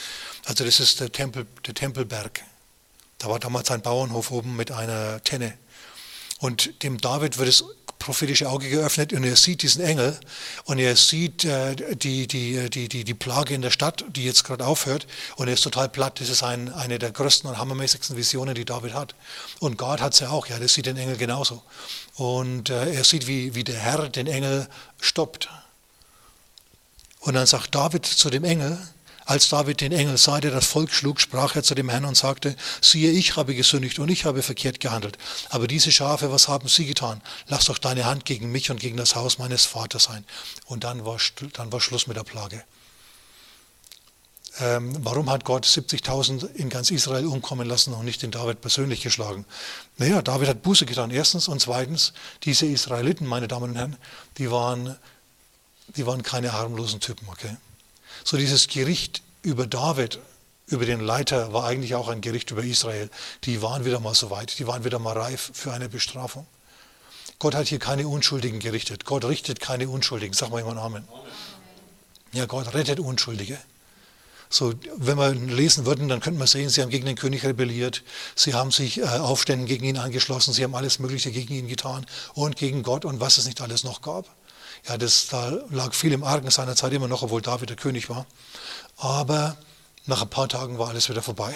Also 0.47 0.65
das 0.65 0.81
ist 0.81 1.01
der, 1.01 1.13
Tempel, 1.13 1.47
der 1.67 1.75
Tempelberg. 1.75 2.43
Da 3.21 3.29
war 3.29 3.39
damals 3.39 3.71
ein 3.71 3.83
Bauernhof 3.83 4.31
oben 4.31 4.57
mit 4.57 4.73
einer 4.73 5.23
Tenne. 5.23 5.53
Und 6.39 6.83
dem 6.83 6.99
David 6.99 7.37
wird 7.37 7.49
das 7.49 7.65
prophetische 7.99 8.49
Auge 8.49 8.71
geöffnet 8.71 9.13
und 9.13 9.25
er 9.25 9.37
sieht 9.37 9.61
diesen 9.61 9.85
Engel 9.85 10.19
und 10.65 10.79
er 10.79 10.97
sieht 10.97 11.45
äh, 11.45 11.77
die, 11.97 12.27
die, 12.27 12.71
die, 12.71 12.89
die, 12.89 13.05
die 13.05 13.15
Plage 13.15 13.53
in 13.53 13.61
der 13.61 13.71
Stadt, 13.71 14.07
die 14.09 14.25
jetzt 14.25 14.45
gerade 14.45 14.67
aufhört 14.67 15.07
und 15.37 15.49
er 15.49 15.55
ist 15.55 15.61
total 15.61 15.91
platt. 15.91 16.19
Das 16.19 16.31
ist 16.31 16.43
ein, 16.43 16.73
eine 16.73 16.99
der 16.99 17.11
größten 17.11 17.51
und 17.51 17.59
hammermäßigsten 17.59 18.17
Visionen, 18.17 18.55
die 18.55 18.65
David 18.65 18.95
hat. 18.95 19.15
Und 19.59 19.77
Gott 19.77 20.01
hat 20.01 20.15
sie 20.15 20.25
ja 20.25 20.31
auch, 20.31 20.47
ja, 20.47 20.59
das 20.59 20.73
sieht 20.73 20.87
den 20.87 20.97
Engel 20.97 21.19
genauso. 21.19 21.63
Und 22.15 22.71
äh, 22.71 22.95
er 22.95 23.05
sieht, 23.05 23.27
wie, 23.27 23.55
wie 23.55 23.65
der 23.65 23.79
Herr 23.79 24.09
den 24.09 24.29
Engel 24.29 24.67
stoppt. 24.99 25.51
Und 27.21 27.35
dann 27.35 27.47
sagt 27.47 27.75
David 27.75 28.07
zu 28.07 28.31
dem 28.31 28.45
Engel, 28.45 28.79
als 29.31 29.49
David 29.49 29.81
den 29.81 29.93
Engel 29.93 30.19
sah, 30.19 30.41
der 30.41 30.51
das 30.51 30.67
Volk 30.67 30.93
schlug, 30.93 31.21
sprach 31.21 31.55
er 31.55 31.63
zu 31.63 31.77
dem 31.77 31.89
Herrn 31.89 32.05
und 32.05 32.17
sagte, 32.17 32.57
siehe, 32.81 33.13
ich 33.13 33.37
habe 33.37 33.55
gesündigt 33.55 34.01
und 34.01 34.09
ich 34.09 34.25
habe 34.25 34.43
verkehrt 34.43 34.81
gehandelt. 34.81 35.19
Aber 35.51 35.69
diese 35.69 35.93
Schafe, 35.93 36.33
was 36.33 36.49
haben 36.49 36.67
sie 36.67 36.85
getan? 36.85 37.23
Lass 37.47 37.67
doch 37.67 37.79
deine 37.79 38.07
Hand 38.07 38.25
gegen 38.25 38.51
mich 38.51 38.73
und 38.73 38.81
gegen 38.81 38.97
das 38.97 39.15
Haus 39.15 39.39
meines 39.39 39.67
Vaters 39.67 40.03
sein. 40.03 40.25
Und 40.67 40.83
dann 40.83 41.05
war, 41.05 41.17
dann 41.53 41.71
war 41.71 41.81
Schluss 41.81 42.09
mit 42.09 42.17
der 42.17 42.25
Plage. 42.25 42.65
Ähm, 44.59 44.97
warum 45.05 45.31
hat 45.31 45.45
Gott 45.45 45.65
70.000 45.65 46.53
in 46.57 46.69
ganz 46.69 46.91
Israel 46.91 47.27
umkommen 47.27 47.69
lassen 47.69 47.95
und 47.95 48.05
nicht 48.05 48.23
den 48.23 48.33
David 48.33 48.61
persönlich 48.61 49.01
geschlagen? 49.01 49.45
Naja, 49.97 50.23
David 50.23 50.49
hat 50.49 50.63
Buße 50.63 50.87
getan, 50.87 51.13
erstens. 51.13 51.47
Und 51.47 51.61
zweitens, 51.61 52.15
diese 52.43 52.67
Israeliten, 52.67 53.29
meine 53.29 53.47
Damen 53.47 53.71
und 53.71 53.77
Herren, 53.77 53.97
die 54.39 54.51
waren, 54.51 54.97
die 55.95 56.05
waren 56.05 56.25
keine 56.25 56.53
harmlosen 56.53 56.99
Typen, 56.99 57.29
okay? 57.29 57.57
So 58.25 58.37
dieses 58.37 58.69
Gericht 58.69 59.23
über 59.43 59.67
David, 59.67 60.19
über 60.67 60.87
den 60.87 61.01
Leiter, 61.01 61.53
war 61.53 61.65
eigentlich 61.65 61.95
auch 61.95 62.09
ein 62.09 62.21
Gericht 62.21 62.51
über 62.51 62.63
Israel. 62.63 63.11
Die 63.45 63.63
waren 63.63 63.85
wieder 63.85 64.01
mal 64.01 64.15
so 64.15 64.31
weit, 64.31 64.59
die 64.59 64.67
waren 64.67 64.85
wieder 64.85 64.99
mal 64.99 65.17
reif 65.17 65.51
für 65.55 65.73
eine 65.73 65.89
Bestrafung. 65.89 66.47
Gott 67.39 67.55
hat 67.55 67.69
hier 67.69 67.79
keine 67.79 68.07
Unschuldigen 68.07 68.61
gerichtet. 68.61 69.07
Gott 69.07 69.25
richtet 69.25 69.61
keine 69.61 69.89
Unschuldigen. 69.89 70.35
Sag 70.35 70.51
mal 70.51 70.59
jemand 70.59 70.79
Amen. 70.79 71.09
Ja, 72.33 72.45
Gott 72.47 72.75
rettet 72.75 73.01
Unschuldige. 73.01 73.59
So, 74.53 74.75
wenn 74.97 75.17
wir 75.17 75.33
lesen 75.33 75.87
würden, 75.87 76.09
dann 76.09 76.21
könnten 76.21 76.41
wir 76.41 76.49
sehen, 76.49 76.69
sie 76.69 76.83
haben 76.83 76.91
gegen 76.91 77.07
den 77.07 77.15
König 77.15 77.45
rebelliert, 77.45 78.03
sie 78.35 78.53
haben 78.53 78.73
sich 78.73 78.99
äh, 78.99 79.05
Aufständen 79.05 79.67
gegen 79.67 79.85
ihn 79.85 79.97
angeschlossen, 79.97 80.53
sie 80.53 80.65
haben 80.65 80.75
alles 80.75 80.99
Mögliche 80.99 81.31
gegen 81.31 81.55
ihn 81.55 81.69
getan 81.69 82.05
und 82.35 82.57
gegen 82.57 82.83
Gott 82.83 83.05
und 83.05 83.21
was 83.21 83.39
es 83.39 83.47
nicht 83.47 83.61
alles 83.61 83.85
noch 83.85 84.03
gab. 84.03 84.29
Ja, 84.89 84.99
das, 84.99 85.29
da 85.29 85.51
lag 85.71 85.93
viel 85.95 86.13
im 86.13 86.25
Argen 86.25 86.51
seiner 86.51 86.77
Zeit 86.77 86.93
immer 86.93 87.09
noch, 87.09 87.23
obwohl 87.23 87.43
David 87.43 87.71
der 87.71 87.77
König 87.77 88.09
war. 88.09 88.27
Aber 88.97 89.57
nach 90.07 90.23
ein 90.23 90.31
paar 90.31 90.49
Tagen 90.49 90.79
war 90.79 90.89
alles 90.89 91.09
wieder 91.09 91.23
vorbei. 91.23 91.55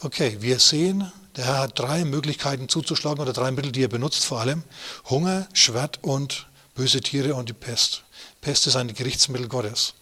Okay, 0.00 0.38
wir 0.40 0.58
sehen, 0.58 1.10
der 1.36 1.46
Herr 1.46 1.58
hat 1.58 1.78
drei 1.78 2.04
Möglichkeiten 2.04 2.68
zuzuschlagen 2.68 3.20
oder 3.20 3.32
drei 3.32 3.50
Mittel, 3.52 3.72
die 3.72 3.84
er 3.84 3.88
benutzt 3.88 4.24
vor 4.24 4.40
allem. 4.40 4.64
Hunger, 5.08 5.48
Schwert 5.52 6.00
und 6.02 6.46
böse 6.74 7.00
Tiere 7.00 7.34
und 7.34 7.48
die 7.48 7.54
Pest. 7.54 8.02
Pest 8.40 8.66
ist 8.66 8.76
ein 8.76 8.92
Gerichtsmittel 8.92 9.48
Gottes. 9.48 9.94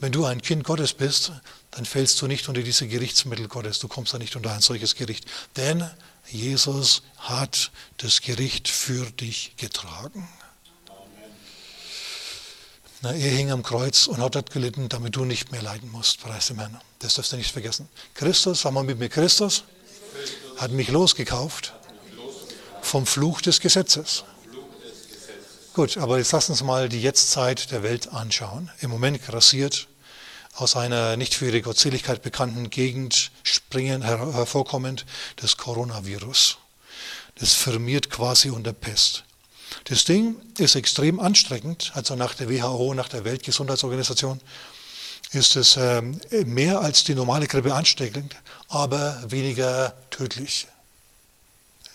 Wenn 0.00 0.12
du 0.12 0.24
ein 0.24 0.40
Kind 0.40 0.64
Gottes 0.64 0.94
bist, 0.94 1.32
dann 1.72 1.84
fällst 1.84 2.20
du 2.22 2.26
nicht 2.26 2.48
unter 2.48 2.62
diese 2.62 2.86
Gerichtsmittel 2.86 3.48
Gottes. 3.48 3.78
Du 3.80 3.88
kommst 3.88 4.14
da 4.14 4.18
nicht 4.18 4.36
unter 4.36 4.52
ein 4.52 4.60
solches 4.60 4.94
Gericht. 4.94 5.26
Denn 5.56 5.88
Jesus 6.30 7.02
hat 7.18 7.70
das 7.98 8.20
Gericht 8.22 8.68
für 8.68 9.04
dich 9.10 9.54
getragen. 9.56 10.28
Na, 13.04 13.12
er 13.12 13.30
hing 13.30 13.50
am 13.50 13.62
Kreuz 13.62 14.06
und 14.06 14.16
hat 14.16 14.34
dort 14.34 14.50
gelitten, 14.50 14.88
damit 14.88 15.14
du 15.14 15.26
nicht 15.26 15.52
mehr 15.52 15.60
leiden 15.60 15.90
musst, 15.92 16.22
preis 16.22 16.46
dem 16.46 16.58
Herrn. 16.58 16.80
Das 17.00 17.12
darfst 17.12 17.32
du 17.32 17.36
nicht 17.36 17.52
vergessen. 17.52 17.86
Christus, 18.14 18.62
sag 18.62 18.72
mal 18.72 18.82
mit 18.82 18.98
mir, 18.98 19.10
Christus 19.10 19.64
hat 20.56 20.70
mich 20.70 20.88
losgekauft 20.88 21.74
vom 22.80 23.04
Fluch 23.04 23.42
des 23.42 23.60
Gesetzes. 23.60 24.24
Gut, 25.74 25.98
aber 25.98 26.16
jetzt 26.16 26.32
lass 26.32 26.48
uns 26.48 26.62
mal 26.62 26.88
die 26.88 27.02
Jetztzeit 27.02 27.70
der 27.72 27.82
Welt 27.82 28.08
anschauen. 28.08 28.70
Im 28.80 28.88
Moment 28.88 29.22
grassiert 29.22 29.86
aus 30.54 30.74
einer 30.74 31.18
nicht 31.18 31.34
für 31.34 31.48
ihre 31.48 31.60
Gottseligkeit 31.60 32.22
bekannten 32.22 32.70
Gegend 32.70 33.32
springen, 33.42 34.00
hervorkommend 34.00 35.04
das 35.36 35.58
Coronavirus. 35.58 36.56
Das 37.34 37.52
firmiert 37.52 38.08
quasi 38.08 38.48
unter 38.48 38.72
Pest. 38.72 39.24
Das 39.84 40.04
Ding 40.04 40.36
ist 40.56 40.76
extrem 40.76 41.20
anstrengend, 41.20 41.92
also 41.94 42.16
nach 42.16 42.34
der 42.34 42.48
WHO, 42.48 42.94
nach 42.94 43.08
der 43.08 43.24
Weltgesundheitsorganisation, 43.24 44.40
ist 45.32 45.56
es 45.56 45.76
ähm, 45.76 46.20
mehr 46.46 46.80
als 46.80 47.04
die 47.04 47.14
normale 47.14 47.46
Grippe 47.46 47.74
ansteckend, 47.74 48.34
aber 48.68 49.22
weniger 49.28 49.94
tödlich. 50.10 50.66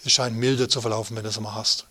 Es 0.05 0.11
scheint 0.11 0.37
milder 0.37 0.69
zu 0.69 0.81
verlaufen, 0.81 1.15
wenn 1.15 1.23
du 1.23 1.29
es 1.29 1.39
mal 1.39 1.55
hast. 1.55 1.87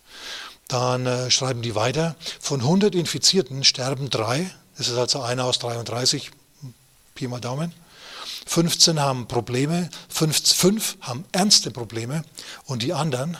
Dann 0.68 1.06
äh, 1.06 1.30
schreiben 1.30 1.62
die 1.62 1.74
weiter, 1.74 2.14
von 2.40 2.60
100 2.60 2.94
Infizierten 2.94 3.64
sterben 3.64 4.10
drei, 4.10 4.50
das 4.76 4.88
ist 4.88 4.96
also 4.96 5.22
einer 5.22 5.44
aus 5.44 5.58
33, 5.58 6.30
Pi 7.14 7.26
mal 7.26 7.40
Daumen. 7.40 7.72
15 8.46 9.00
haben 9.00 9.26
Probleme, 9.26 9.90
5, 10.08 10.54
5 10.54 10.98
haben 11.00 11.24
ernste 11.32 11.70
Probleme 11.70 12.22
und 12.66 12.82
die 12.82 12.92
anderen, 12.92 13.36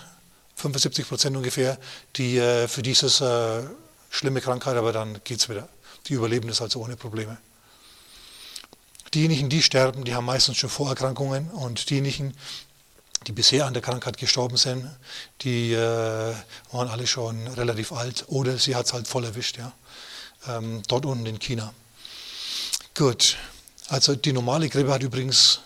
75 0.58 1.08
Prozent 1.08 1.36
ungefähr, 1.36 1.78
die 2.16 2.38
äh, 2.38 2.66
für 2.66 2.82
dieses 2.82 3.20
äh, 3.20 3.62
schlimme 4.10 4.40
Krankheit, 4.40 4.76
aber 4.76 4.92
dann 4.92 5.20
geht 5.22 5.38
es 5.38 5.48
wieder. 5.48 5.68
Die 6.06 6.14
überleben 6.14 6.48
das 6.48 6.60
also 6.60 6.80
ohne 6.80 6.96
Probleme. 6.96 7.38
Diejenigen, 9.14 9.48
die 9.48 9.62
sterben, 9.62 10.04
die 10.04 10.14
haben 10.14 10.24
meistens 10.24 10.58
schon 10.58 10.68
Vorerkrankungen 10.68 11.50
und 11.50 11.88
diejenigen, 11.90 12.34
die 13.26 13.32
bisher 13.32 13.66
an 13.66 13.72
der 13.72 13.82
Krankheit 13.82 14.18
gestorben 14.18 14.56
sind, 14.56 14.90
die 15.42 15.72
äh, 15.72 16.34
waren 16.72 16.88
alle 16.88 17.06
schon 17.06 17.46
relativ 17.46 17.92
alt 17.92 18.24
oder 18.28 18.58
sie 18.58 18.74
hat 18.74 18.86
es 18.86 18.92
halt 18.92 19.06
voll 19.06 19.24
erwischt, 19.24 19.58
ja. 19.58 19.72
Ähm, 20.48 20.82
dort 20.88 21.06
unten 21.06 21.26
in 21.26 21.38
China. 21.38 21.72
Gut, 22.94 23.36
also 23.88 24.14
die 24.16 24.32
normale 24.32 24.68
Grippe 24.68 24.92
hat 24.92 25.02
übrigens, 25.02 25.60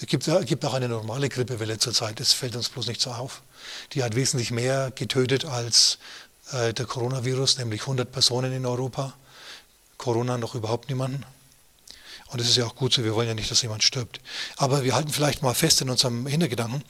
es 0.00 0.06
gibt, 0.06 0.28
gibt 0.46 0.64
auch 0.64 0.74
eine 0.74 0.88
normale 0.88 1.28
Grippewelle 1.28 1.78
zurzeit, 1.78 2.18
das 2.20 2.32
fällt 2.32 2.56
uns 2.56 2.68
bloß 2.70 2.86
nicht 2.86 3.00
so 3.00 3.10
auf. 3.12 3.42
Die 3.92 4.02
hat 4.02 4.14
wesentlich 4.16 4.50
mehr 4.50 4.92
getötet 4.94 5.44
als 5.44 5.98
äh, 6.52 6.72
der 6.72 6.86
Coronavirus, 6.86 7.58
nämlich 7.58 7.82
100 7.82 8.10
Personen 8.10 8.52
in 8.52 8.66
Europa. 8.66 9.14
Corona 9.98 10.38
noch 10.38 10.54
überhaupt 10.54 10.88
niemanden. 10.88 11.24
Und 12.28 12.40
das 12.40 12.48
ist 12.48 12.56
ja 12.56 12.66
auch 12.66 12.74
gut 12.74 12.92
so, 12.92 13.04
wir 13.04 13.14
wollen 13.14 13.28
ja 13.28 13.34
nicht, 13.34 13.50
dass 13.50 13.62
jemand 13.62 13.84
stirbt. 13.84 14.20
Aber 14.56 14.82
wir 14.82 14.94
halten 14.94 15.10
vielleicht 15.10 15.42
mal 15.42 15.54
fest 15.54 15.80
in 15.82 15.90
unserem 15.90 16.26
Hintergedanken, 16.26 16.82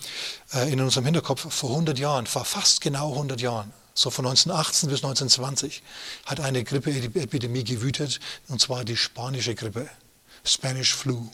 äh, 0.54 0.72
in 0.72 0.80
unserem 0.80 1.04
Hinterkopf, 1.04 1.52
vor 1.52 1.70
100 1.70 1.98
Jahren, 1.98 2.26
vor 2.26 2.44
fast 2.44 2.80
genau 2.80 3.12
100 3.12 3.40
Jahren, 3.40 3.72
so 3.92 4.10
von 4.10 4.24
1918 4.26 4.88
bis 4.88 5.04
1920, 5.04 5.82
hat 6.26 6.40
eine 6.40 6.64
Grippeepidemie 6.64 7.64
gewütet, 7.64 8.20
und 8.48 8.60
zwar 8.60 8.84
die 8.84 8.96
spanische 8.96 9.54
Grippe, 9.54 9.88
Spanish 10.44 10.94
Flu. 10.94 11.28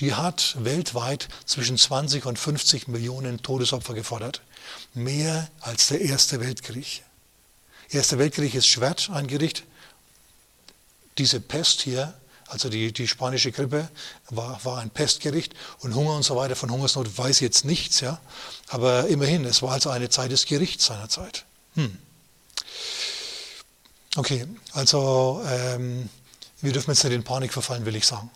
Die 0.00 0.14
hat 0.14 0.56
weltweit 0.60 1.28
zwischen 1.44 1.76
20 1.76 2.24
und 2.26 2.38
50 2.38 2.88
Millionen 2.88 3.42
Todesopfer 3.42 3.94
gefordert 3.94 4.42
mehr 4.94 5.48
als 5.60 5.88
der 5.88 6.00
Erste 6.00 6.40
Weltkrieg. 6.40 7.02
Erster 7.90 8.18
Weltkrieg 8.18 8.54
ist 8.54 8.66
Schwert 8.66 9.10
ein 9.12 9.26
Gericht. 9.26 9.64
Diese 11.16 11.40
Pest 11.40 11.80
hier, 11.80 12.14
also 12.46 12.68
die, 12.68 12.92
die 12.92 13.08
spanische 13.08 13.50
Grippe, 13.50 13.88
war, 14.28 14.64
war 14.64 14.78
ein 14.78 14.90
Pestgericht 14.90 15.54
und 15.80 15.94
Hunger 15.94 16.14
und 16.14 16.22
so 16.22 16.36
weiter. 16.36 16.54
Von 16.54 16.70
Hungersnot 16.70 17.16
weiß 17.16 17.40
jetzt 17.40 17.64
nichts, 17.64 18.00
ja. 18.00 18.20
Aber 18.68 19.08
immerhin, 19.08 19.44
es 19.44 19.62
war 19.62 19.72
also 19.72 19.90
eine 19.90 20.10
Zeit 20.10 20.30
des 20.30 20.46
Gerichts 20.46 20.86
seiner 20.86 21.08
Zeit. 21.08 21.44
Hm. 21.74 21.98
Okay, 24.16 24.46
also 24.72 25.42
ähm, 25.46 26.08
wir 26.60 26.72
dürfen 26.72 26.90
jetzt 26.90 27.04
nicht 27.04 27.14
in 27.14 27.24
Panik 27.24 27.52
verfallen, 27.52 27.84
will 27.84 27.96
ich 27.96 28.06
sagen. 28.06 28.30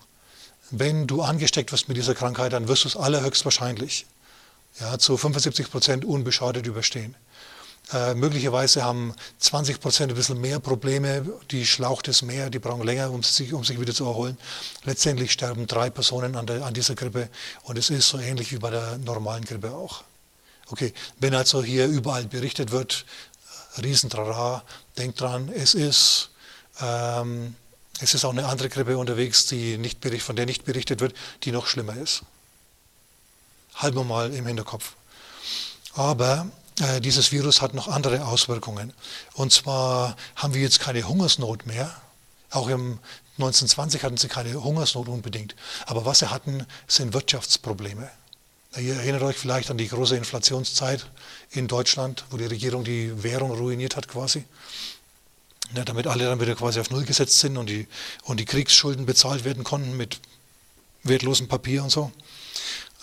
Wenn 0.75 1.07
du 1.07 1.21
angesteckt 1.21 1.71
wirst 1.71 1.89
mit 1.89 1.99
dieser 1.99 2.15
Krankheit, 2.15 2.55
dann 2.55 2.67
wirst 2.67 2.85
du 2.85 2.89
es 2.89 2.97
allerhöchstwahrscheinlich 2.97 4.07
ja, 4.81 4.99
zu 4.99 5.19
75 5.19 5.71
Prozent 5.71 6.05
unbeschadet 6.07 6.67
überstehen. 6.67 7.15
Äh, 7.93 8.15
möglicherweise 8.15 8.83
haben 8.83 9.15
20 9.39 9.81
Prozent 9.81 10.13
ein 10.13 10.15
bisschen 10.15 10.41
mehr 10.41 10.61
Probleme, 10.61 11.27
die 11.51 11.67
schlaucht 11.67 12.09
es 12.09 12.23
mehr, 12.23 12.49
die 12.49 12.59
brauchen 12.59 12.85
länger, 12.85 13.11
um 13.11 13.23
sich, 13.23 13.53
um 13.53 13.65
sich 13.65 13.79
wieder 13.79 13.93
zu 13.93 14.07
erholen. 14.07 14.39
Letztendlich 14.85 15.33
sterben 15.33 15.67
drei 15.67 15.91
Personen 15.91 16.37
an, 16.37 16.47
der, 16.47 16.65
an 16.65 16.73
dieser 16.73 16.95
Grippe 16.95 17.29
und 17.65 17.77
es 17.77 17.91
ist 17.91 18.09
so 18.09 18.19
ähnlich 18.19 18.51
wie 18.51 18.59
bei 18.59 18.71
der 18.71 18.97
normalen 18.97 19.45
Grippe 19.45 19.73
auch. 19.73 20.05
Okay, 20.71 20.95
wenn 21.21 21.35
also 21.35 21.63
hier 21.63 21.87
überall 21.87 22.25
berichtet 22.25 22.71
wird, 22.71 23.05
Riesentrara, 23.83 24.63
denkt 24.97 25.21
dran, 25.21 25.51
es 25.55 25.75
ist, 25.75 26.31
ähm, 26.81 27.57
es 28.01 28.15
ist 28.15 28.25
auch 28.25 28.33
eine 28.33 28.47
andere 28.47 28.69
Grippe 28.69 28.99
unterwegs, 28.99 29.47
die 29.47 29.79
nicht 29.79 30.01
bericht, 30.01 30.25
von 30.25 30.37
der 30.37 30.47
nicht 30.47 30.65
berichtet 30.65 31.01
wird, 31.01 31.15
die 31.45 31.53
noch 31.53 31.67
schlimmer 31.67 31.97
ist. 31.97 32.23
Halten 33.77 34.07
mal 34.07 34.33
im 34.33 34.47
Hinterkopf. 34.47 34.95
Aber 35.95 36.47
äh, 36.81 37.01
dieses 37.01 37.33
Virus 37.33 37.61
hat 37.61 37.75
noch 37.75 37.89
andere 37.89 38.25
Auswirkungen. 38.25 38.93
Und 39.35 39.53
zwar 39.53 40.17
haben 40.37 40.55
wir 40.55 40.63
jetzt 40.63 40.81
keine 40.81 41.07
Hungersnot 41.07 41.67
mehr. 41.67 41.95
Auch 42.51 42.69
im 42.69 42.99
1920 43.39 44.05
hatten 44.05 44.17
sie 44.17 44.29
keine 44.29 44.63
Hungersnot 44.63 45.09
unbedingt. 45.09 45.55
Aber 45.87 46.05
was 46.05 46.21
sie 46.21 46.31
hatten, 46.31 46.67
sind 46.87 47.15
Wirtschaftsprobleme. 47.15 48.11
Ihr 48.79 48.95
erinnert 48.95 49.23
euch 49.23 49.37
vielleicht 49.37 49.71
an 49.71 49.77
die 49.77 49.89
große 49.89 50.17
Inflationszeit 50.17 51.07
in 51.51 51.69
Deutschland, 51.69 52.25
wo 52.31 52.39
die 52.39 52.47
Regierung 52.47 52.85
die 52.85 53.23
Währung 53.23 53.51
ruiniert 53.51 53.97
hat 53.97 54.09
quasi. 54.09 54.45
Ja, 55.75 55.85
damit 55.85 56.07
alle 56.07 56.25
dann 56.25 56.41
wieder 56.41 56.55
quasi 56.55 56.81
auf 56.81 56.91
Null 56.91 57.05
gesetzt 57.05 57.39
sind 57.39 57.57
und 57.57 57.67
die, 57.67 57.87
und 58.25 58.39
die 58.39 58.45
Kriegsschulden 58.45 59.07
bezahlt 59.07 59.45
werden 59.45 59.65
konnten 59.65 59.97
mit 59.97 60.21
wertlosem 61.03 61.49
Papier 61.49 61.83
und 61.83 61.91
so. 61.91 62.13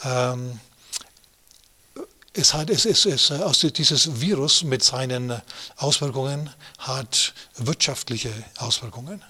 Ähm, 0.03 0.60
es 2.34 2.53
hat, 2.53 2.69
es, 2.69 2.86
es, 2.86 3.05
es, 3.05 3.32
aus 3.32 3.60
dieses 3.60 4.21
Virus 4.21 4.63
mit 4.63 4.84
seinen 4.84 5.41
Auswirkungen 5.77 6.49
hat 6.77 7.34
wirtschaftliche 7.58 8.32
Auswirkungen. 8.58 9.23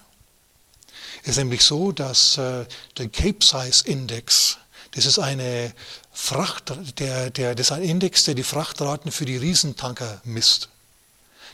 Es 1.22 1.30
ist 1.30 1.36
nämlich 1.38 1.64
so, 1.64 1.92
dass 1.92 2.36
äh, 2.36 2.66
der 2.98 3.08
Cape 3.08 3.44
Size 3.44 3.84
Index, 3.84 4.58
das 4.92 5.06
ist 5.06 5.18
eine 5.18 5.72
Fracht, 6.12 6.72
der, 6.98 7.30
der, 7.30 7.54
das 7.54 7.68
ist 7.68 7.72
ein 7.72 7.82
Index, 7.82 8.24
der 8.24 8.34
die 8.34 8.42
Frachtraten 8.42 9.10
für 9.10 9.24
die 9.24 9.36
Riesentanker 9.36 10.20
misst. 10.24 10.68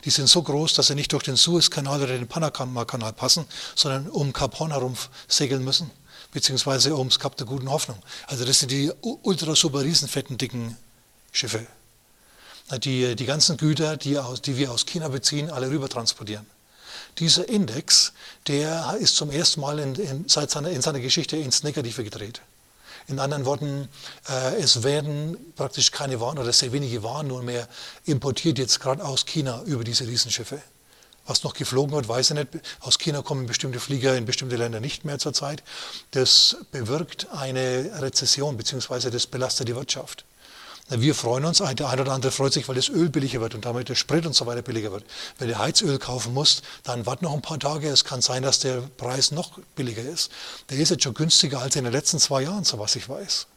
Die 0.05 0.09
sind 0.09 0.27
so 0.27 0.43
groß, 0.43 0.73
dass 0.73 0.87
sie 0.87 0.95
nicht 0.95 1.11
durch 1.13 1.23
den 1.23 1.35
Suezkanal 1.35 2.01
oder 2.01 2.17
den 2.17 2.27
Panama-Kanal 2.27 3.13
passen, 3.13 3.45
sondern 3.75 4.07
um 4.09 4.33
Kap 4.33 4.59
Horn 4.59 4.71
herum 4.71 4.95
segeln 5.27 5.63
müssen, 5.63 5.91
beziehungsweise 6.31 6.95
ums 6.95 7.19
Kap 7.19 7.37
der 7.37 7.47
Guten 7.47 7.69
Hoffnung. 7.69 8.01
Also 8.27 8.45
das 8.45 8.59
sind 8.59 8.71
die 8.71 8.91
ultra 9.01 9.55
super 9.55 9.81
riesenfetten, 9.81 10.37
dicken 10.37 10.77
Schiffe. 11.31 11.65
Die, 12.83 13.15
die 13.15 13.25
ganzen 13.25 13.57
Güter, 13.57 13.95
die, 13.95 14.17
aus, 14.17 14.41
die 14.41 14.57
wir 14.57 14.71
aus 14.71 14.85
China 14.85 15.07
beziehen, 15.07 15.49
alle 15.49 15.69
rüber 15.69 15.87
transportieren. 15.87 16.45
Dieser 17.19 17.47
Index, 17.47 18.13
der 18.47 18.97
ist 18.99 19.15
zum 19.15 19.31
ersten 19.31 19.61
Mal 19.61 19.79
in, 19.79 19.95
in, 19.95 20.27
seit 20.27 20.51
seiner, 20.51 20.69
in 20.69 20.81
seiner 20.81 20.99
Geschichte 20.99 21.37
ins 21.37 21.63
Negative 21.63 22.03
gedreht. 22.03 22.41
In 23.07 23.19
anderen 23.19 23.45
Worten, 23.45 23.87
äh, 24.29 24.55
es 24.61 24.83
werden 24.83 25.37
praktisch 25.55 25.91
keine 25.91 26.19
Waren 26.19 26.37
oder 26.37 26.51
sehr 26.51 26.73
wenige 26.73 27.03
Waren 27.03 27.27
nur 27.27 27.41
mehr 27.41 27.67
importiert, 28.03 28.59
jetzt 28.59 28.81
gerade 28.81 29.03
aus 29.03 29.25
China 29.25 29.61
über 29.65 29.85
diese 29.85 30.05
Riesenschiffe. 30.05 30.61
Was 31.25 31.43
noch 31.43 31.53
geflogen 31.53 31.93
wird, 31.93 32.07
weiß 32.07 32.31
ich 32.31 32.35
nicht. 32.35 32.47
Aus 32.81 32.97
China 32.97 33.21
kommen 33.21 33.47
bestimmte 33.47 33.79
Flieger 33.79 34.15
in 34.15 34.25
bestimmte 34.25 34.55
Länder 34.55 34.79
nicht 34.79 35.05
mehr 35.05 35.19
zurzeit. 35.19 35.63
Das 36.11 36.57
bewirkt 36.71 37.27
eine 37.31 37.91
Rezession, 38.01 38.57
beziehungsweise 38.57 39.09
das 39.09 39.27
belastet 39.27 39.67
die 39.69 39.75
Wirtschaft. 39.75 40.25
Wir 40.89 41.15
freuen 41.15 41.43
uns, 41.43 41.57
der 41.57 41.89
eine 41.89 42.01
oder 42.01 42.13
andere 42.13 42.31
freut 42.31 42.53
sich, 42.53 42.67
weil 42.69 42.75
das 42.75 42.87
Öl 42.87 43.09
billiger 43.09 43.41
wird 43.41 43.55
und 43.55 43.65
damit 43.65 43.89
der 43.89 43.95
Sprit 43.95 44.25
und 44.25 44.33
so 44.33 44.45
weiter 44.45 44.61
billiger 44.61 44.93
wird. 44.93 45.03
Wenn 45.37 45.49
du 45.49 45.57
Heizöl 45.57 45.99
kaufen 45.99 46.33
musst, 46.33 46.63
dann 46.83 47.05
wart 47.05 47.21
noch 47.21 47.33
ein 47.33 47.41
paar 47.41 47.59
Tage. 47.59 47.89
Es 47.89 48.05
kann 48.05 48.21
sein, 48.21 48.41
dass 48.41 48.59
der 48.59 48.81
Preis 48.95 49.31
noch 49.31 49.59
billiger 49.75 50.01
ist. 50.01 50.31
Der 50.69 50.77
ist 50.77 50.89
jetzt 50.89 51.03
schon 51.03 51.13
günstiger 51.13 51.59
als 51.59 51.75
in 51.75 51.83
den 51.83 51.91
letzten 51.91 52.19
zwei 52.19 52.43
Jahren, 52.43 52.63
so 52.63 52.79
was 52.79 52.95
ich 52.95 53.09
weiß. 53.09 53.47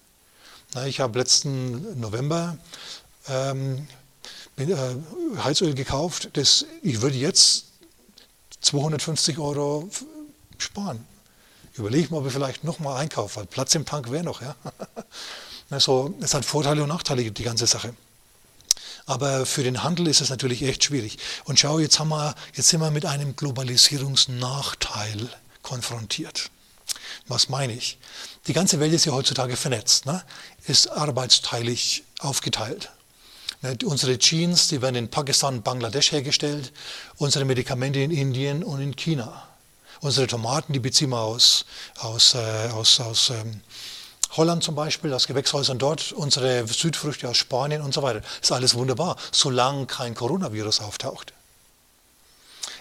Ich 0.86 0.98
habe 0.98 1.18
letzten 1.20 2.00
November 2.00 2.58
ähm, 3.28 3.86
äh, 4.56 4.74
Heizöl 5.44 5.74
gekauft. 5.74 6.30
Das, 6.32 6.66
ich 6.82 7.00
würde 7.00 7.16
jetzt 7.16 7.66
250 8.60 9.38
Euro 9.38 9.88
sparen. 10.58 11.06
Überlege 11.74 12.10
mal, 12.10 12.18
ob 12.18 12.26
ich 12.26 12.32
vielleicht 12.32 12.64
nochmal 12.64 13.00
einkaufe, 13.00 13.36
weil 13.36 13.46
Platz 13.46 13.74
im 13.76 13.86
Tank 13.86 14.10
wäre 14.10 14.24
noch. 14.24 14.42
Ja? 14.42 14.56
Also, 15.70 16.14
es 16.20 16.34
hat 16.34 16.44
Vorteile 16.44 16.82
und 16.82 16.88
Nachteile, 16.88 17.30
die 17.30 17.42
ganze 17.42 17.66
Sache. 17.66 17.94
Aber 19.06 19.46
für 19.46 19.62
den 19.62 19.82
Handel 19.82 20.08
ist 20.08 20.20
es 20.20 20.30
natürlich 20.30 20.62
echt 20.62 20.84
schwierig. 20.84 21.18
Und 21.44 21.58
schau, 21.58 21.78
jetzt, 21.78 21.98
haben 21.98 22.10
wir, 22.10 22.34
jetzt 22.54 22.68
sind 22.68 22.80
wir 22.80 22.90
mit 22.90 23.06
einem 23.06 23.34
Globalisierungsnachteil 23.34 25.28
konfrontiert. 25.62 26.50
Was 27.26 27.48
meine 27.48 27.72
ich? 27.72 27.98
Die 28.46 28.52
ganze 28.52 28.80
Welt 28.80 28.92
ist 28.92 29.04
ja 29.04 29.12
heutzutage 29.12 29.56
vernetzt, 29.56 30.06
ne? 30.06 30.22
ist 30.66 30.88
arbeitsteilig 30.88 32.04
aufgeteilt. 32.18 32.90
Ne, 33.62 33.76
unsere 33.84 34.18
Jeans, 34.18 34.68
die 34.68 34.80
werden 34.80 34.96
in 34.96 35.10
Pakistan 35.10 35.56
und 35.56 35.64
Bangladesch 35.64 36.12
hergestellt, 36.12 36.72
unsere 37.16 37.44
Medikamente 37.44 38.00
in 38.00 38.10
Indien 38.10 38.64
und 38.64 38.80
in 38.80 38.96
China. 38.96 39.46
Unsere 40.00 40.26
Tomaten, 40.26 40.72
die 40.72 40.78
beziehen 40.78 41.10
wir 41.10 41.20
aus, 41.20 41.66
aus, 41.98 42.34
äh, 42.34 42.68
aus, 42.72 43.00
aus 43.00 43.30
ähm, 43.30 43.60
Holland 44.36 44.62
zum 44.62 44.74
Beispiel, 44.74 45.12
aus 45.12 45.26
Gewächshäusern 45.26 45.78
dort, 45.78 46.12
unsere 46.12 46.66
Südfrüchte 46.66 47.28
aus 47.28 47.36
Spanien 47.36 47.82
und 47.82 47.92
so 47.92 48.02
weiter. 48.02 48.22
Ist 48.40 48.52
alles 48.52 48.74
wunderbar, 48.74 49.16
solange 49.32 49.86
kein 49.86 50.14
Coronavirus 50.14 50.80
auftaucht. 50.80 51.32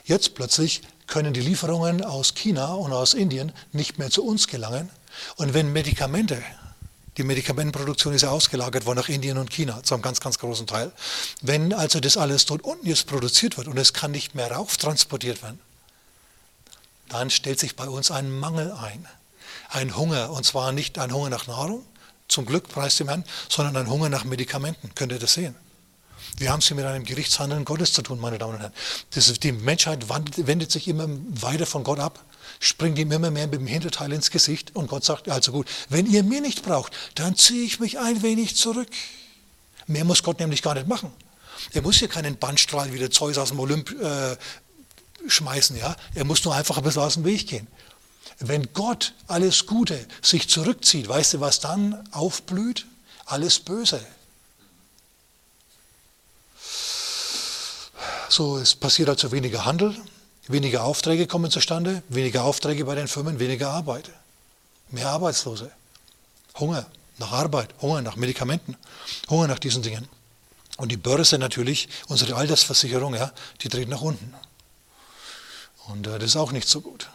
Jetzt 0.06 0.36
plötzlich 0.36 0.82
können 1.08 1.34
die 1.34 1.42
Lieferungen 1.42 2.04
aus 2.04 2.36
China 2.36 2.74
und 2.74 2.94
aus 2.94 3.14
Indien 3.14 3.52
nicht 3.72 3.98
mehr 3.98 4.12
zu 4.12 4.24
uns 4.24 4.48
gelangen. 4.48 4.90
Und 5.38 5.54
wenn 5.56 5.74
Medikamente, 5.74 6.42
die 7.18 7.24
Medikamentenproduktion 7.24 8.14
ist 8.14 8.22
ja 8.22 8.30
ausgelagert 8.30 8.86
worden 8.86 9.00
nach 9.00 9.10
Indien 9.10 9.38
und 9.38 9.50
China 9.50 9.82
zu 9.84 9.96
einem 9.96 10.04
ganz, 10.04 10.20
ganz 10.20 10.38
großen 10.38 10.68
Teil. 10.68 10.92
Wenn 11.42 11.74
also 11.74 12.00
das 12.00 12.16
alles 12.16 12.46
dort 12.46 12.64
unten 12.64 12.88
jetzt 12.88 13.08
produziert 13.08 13.58
wird 13.58 13.68
und 13.68 13.78
es 13.78 13.94
kann 13.94 14.12
nicht 14.12 14.36
mehr 14.36 14.52
rauf 14.52 14.78
transportiert 14.78 15.42
werden, 15.42 15.60
dann 17.10 17.32
stellt 17.32 17.60
sich 17.60 17.76
bei 17.76 17.90
uns 17.90 18.12
ein 18.12 18.32
Mangel 18.32 18.72
ein 18.72 19.08
ein 19.70 19.96
Hunger, 19.96 20.32
und 20.32 20.46
zwar 20.46 20.72
nicht 20.72 20.98
ein 20.98 21.14
Hunger 21.14 21.30
nach 21.30 21.48
Nahrung, 21.48 21.86
zum 22.28 22.46
Glück, 22.46 22.70
preist 22.70 23.00
dem 23.00 23.08
Herrn, 23.08 23.24
sondern 23.50 23.76
ein 23.78 23.90
Hunger 23.90 24.10
nach 24.10 24.24
Medikamenten. 24.24 24.94
Könnt 24.96 25.12
ihr 25.12 25.20
das 25.20 25.34
sehen? 25.34 25.56
Wir 26.38 26.52
haben 26.52 26.60
es 26.60 26.68
hier 26.68 26.76
mit 26.76 26.86
einem 26.86 27.04
Gerichtshandeln 27.04 27.66
Gottes 27.66 27.94
zu 27.94 28.02
tun, 28.02 28.20
meine 28.20 28.38
Damen 28.38 28.56
und 28.56 28.62
Herren. 28.62 28.74
Ist, 29.14 29.44
die 29.44 29.52
Menschheit 29.52 30.08
wendet 30.10 30.72
sich 30.72 30.88
immer 30.88 31.08
weiter 31.10 31.66
von 31.66 31.84
Gott 31.84 32.00
ab, 32.00 32.24
springt 32.60 32.98
ihm 32.98 33.12
immer 33.12 33.32
mehr 33.32 33.48
mit 33.48 33.60
dem 33.60 33.68
Hinterteil 33.68 34.12
ins 34.14 34.32
Gesicht 34.32 34.76
und 34.76 34.88
Gott 34.88 35.04
sagt, 35.04 35.30
also 35.30 35.52
gut, 35.52 35.68
wenn 35.90 36.06
ihr 36.06 36.24
mir 36.24 36.42
nicht 36.42 36.64
braucht, 36.64 36.94
dann 37.16 37.36
ziehe 37.36 37.66
ich 37.66 37.80
mich 37.80 38.00
ein 38.00 38.22
wenig 38.22 38.56
zurück. 38.56 38.90
Mehr 39.88 40.06
muss 40.06 40.24
Gott 40.24 40.40
nämlich 40.40 40.62
gar 40.62 40.76
nicht 40.76 40.88
machen. 40.88 41.12
Er 41.74 41.82
muss 41.82 41.98
hier 41.98 42.08
keinen 42.08 42.38
Bandstrahl 42.38 42.94
wie 42.94 43.00
der 43.00 43.12
Zeus 43.12 43.38
aus 43.38 43.50
dem 43.50 43.60
Olymp 43.60 43.92
äh, 44.00 44.38
schmeißen. 45.28 45.78
Ja? 45.78 45.96
Er 46.16 46.26
muss 46.26 46.44
nur 46.46 46.56
einfach 46.56 46.78
ein 46.78 46.84
bisschen 46.84 47.02
aus 47.02 47.16
dem 47.16 47.26
Weg 47.26 47.48
gehen. 47.48 47.68
Wenn 48.38 48.72
Gott 48.74 49.14
alles 49.28 49.66
Gute 49.66 50.06
sich 50.22 50.48
zurückzieht, 50.48 51.08
weißt 51.08 51.36
du, 51.36 51.40
was 51.40 51.60
dann 51.60 52.08
aufblüht? 52.12 52.86
Alles 53.26 53.60
Böse. 53.60 54.06
So, 58.30 58.58
es 58.58 58.76
passiert 58.76 59.10
also 59.10 59.32
weniger 59.32 59.66
Handel, 59.66 59.96
weniger 60.48 60.84
Aufträge 60.84 61.26
kommen 61.26 61.50
zustande, 61.50 62.04
weniger 62.10 62.44
Aufträge 62.44 62.86
bei 62.86 62.96
den 62.96 63.08
Firmen, 63.08 63.40
weniger 63.40 63.72
Arbeit, 63.72 64.10
mehr 64.90 65.10
Arbeitslose, 65.10 65.72
Hunger 66.58 66.86
nach 67.18 67.32
Arbeit, 67.32 67.74
Hunger 67.82 68.02
nach 68.02 68.16
Medikamenten, 68.16 68.78
Hunger 69.30 69.48
nach 69.48 69.60
diesen 69.60 69.82
Dingen. 69.82 70.08
Und 70.78 70.92
die 70.92 70.98
Börse 70.98 71.38
natürlich, 71.38 71.90
unsere 72.08 72.36
Altersversicherung, 72.36 73.14
ja, 73.14 73.34
die 73.62 73.70
dreht 73.70 73.90
nach 73.90 74.02
unten. 74.02 74.34
Und 75.88 76.08
äh, 76.08 76.20
das 76.20 76.30
ist 76.30 76.36
auch 76.38 76.52
nicht 76.52 76.70
so 76.70 76.82
gut. 76.82 77.10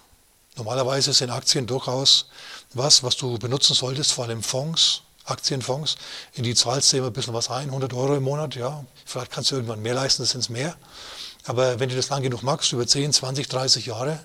Normalerweise 0.57 1.13
sind 1.13 1.31
Aktien 1.31 1.67
durchaus 1.67 2.27
was, 2.75 3.03
was 3.03 3.17
du 3.17 3.39
benutzen 3.39 3.75
solltest, 3.75 4.13
vor 4.13 4.25
allem 4.25 4.43
Fonds, 4.43 5.03
Aktienfonds. 5.25 5.97
In 6.35 6.45
die 6.45 6.55
zahlst 6.55 6.93
du 6.93 6.99
immer 6.99 7.09
ein 7.09 7.13
bisschen 7.13 7.35
was 7.35 7.51
ein, 7.51 7.69
100 7.69 7.93
Euro 7.93 8.15
im 8.15 8.23
Monat, 8.23 8.55
ja. 8.55 8.85
Vielleicht 9.05 9.33
kannst 9.33 9.51
du 9.51 9.57
irgendwann 9.57 9.83
mehr 9.83 9.95
leisten, 9.95 10.23
das 10.23 10.31
sind 10.31 10.41
es 10.41 10.49
mehr. 10.49 10.77
Aber 11.47 11.81
wenn 11.81 11.89
du 11.89 11.97
das 11.97 12.09
lang 12.09 12.23
genug 12.23 12.43
magst, 12.43 12.73
über 12.73 12.87
10, 12.87 13.13
20, 13.13 13.49
30 13.49 13.87
Jahre, 13.87 14.19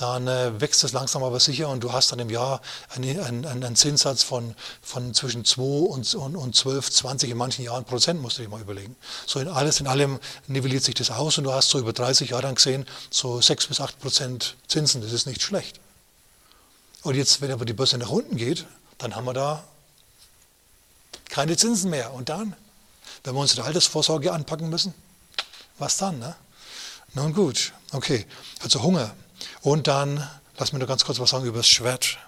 dann 0.00 0.28
äh, 0.28 0.60
wächst 0.60 0.82
es 0.82 0.92
langsam 0.92 1.22
aber 1.22 1.40
sicher 1.40 1.68
und 1.68 1.84
du 1.84 1.92
hast 1.92 2.10
dann 2.10 2.18
im 2.20 2.30
Jahr 2.30 2.62
einen, 2.94 3.20
einen, 3.20 3.44
einen 3.44 3.76
Zinssatz 3.76 4.22
von, 4.22 4.54
von 4.80 5.12
zwischen 5.12 5.44
2 5.44 5.62
und, 5.62 6.14
und, 6.14 6.36
und 6.36 6.56
12, 6.56 6.90
20, 6.90 7.30
in 7.30 7.36
manchen 7.36 7.64
Jahren 7.64 7.84
Prozent, 7.84 8.22
musst 8.22 8.38
du 8.38 8.42
dir 8.42 8.48
mal 8.48 8.60
überlegen. 8.60 8.96
So 9.26 9.40
in 9.40 9.48
alles 9.48 9.78
in 9.80 9.86
allem 9.86 10.18
nivelliert 10.46 10.84
sich 10.84 10.94
das 10.94 11.10
aus 11.10 11.36
und 11.36 11.44
du 11.44 11.52
hast 11.52 11.68
so 11.68 11.78
über 11.78 11.92
30 11.92 12.30
Jahre 12.30 12.42
dann 12.42 12.54
gesehen, 12.54 12.86
so 13.10 13.40
6 13.40 13.66
bis 13.66 13.80
8 13.80 13.98
Prozent 14.00 14.56
Zinsen, 14.68 15.02
das 15.02 15.12
ist 15.12 15.26
nicht 15.26 15.42
schlecht. 15.42 15.80
Und 17.02 17.14
jetzt, 17.14 17.40
wenn 17.42 17.50
aber 17.50 17.64
die 17.64 17.72
Börse 17.74 17.98
nach 17.98 18.10
unten 18.10 18.36
geht, 18.36 18.66
dann 18.98 19.16
haben 19.16 19.26
wir 19.26 19.34
da 19.34 19.64
keine 21.28 21.56
Zinsen 21.56 21.90
mehr. 21.90 22.12
Und 22.14 22.30
dann, 22.30 22.56
wenn 23.24 23.34
wir 23.34 23.40
unsere 23.40 23.64
Altersvorsorge 23.64 24.32
anpacken 24.32 24.70
müssen, 24.70 24.94
was 25.78 25.98
dann? 25.98 26.18
Ne? 26.18 26.34
Nun 27.12 27.34
gut, 27.34 27.72
okay, 27.92 28.26
also 28.62 28.82
Hunger. 28.82 29.14
Und 29.60 29.86
dann, 29.86 30.28
lass 30.58 30.72
mir 30.72 30.78
nur 30.78 30.88
ganz 30.88 31.04
kurz 31.04 31.18
was 31.18 31.30
sagen 31.30 31.44
über 31.44 31.58
das 31.58 31.68
Schwert. 31.68 32.18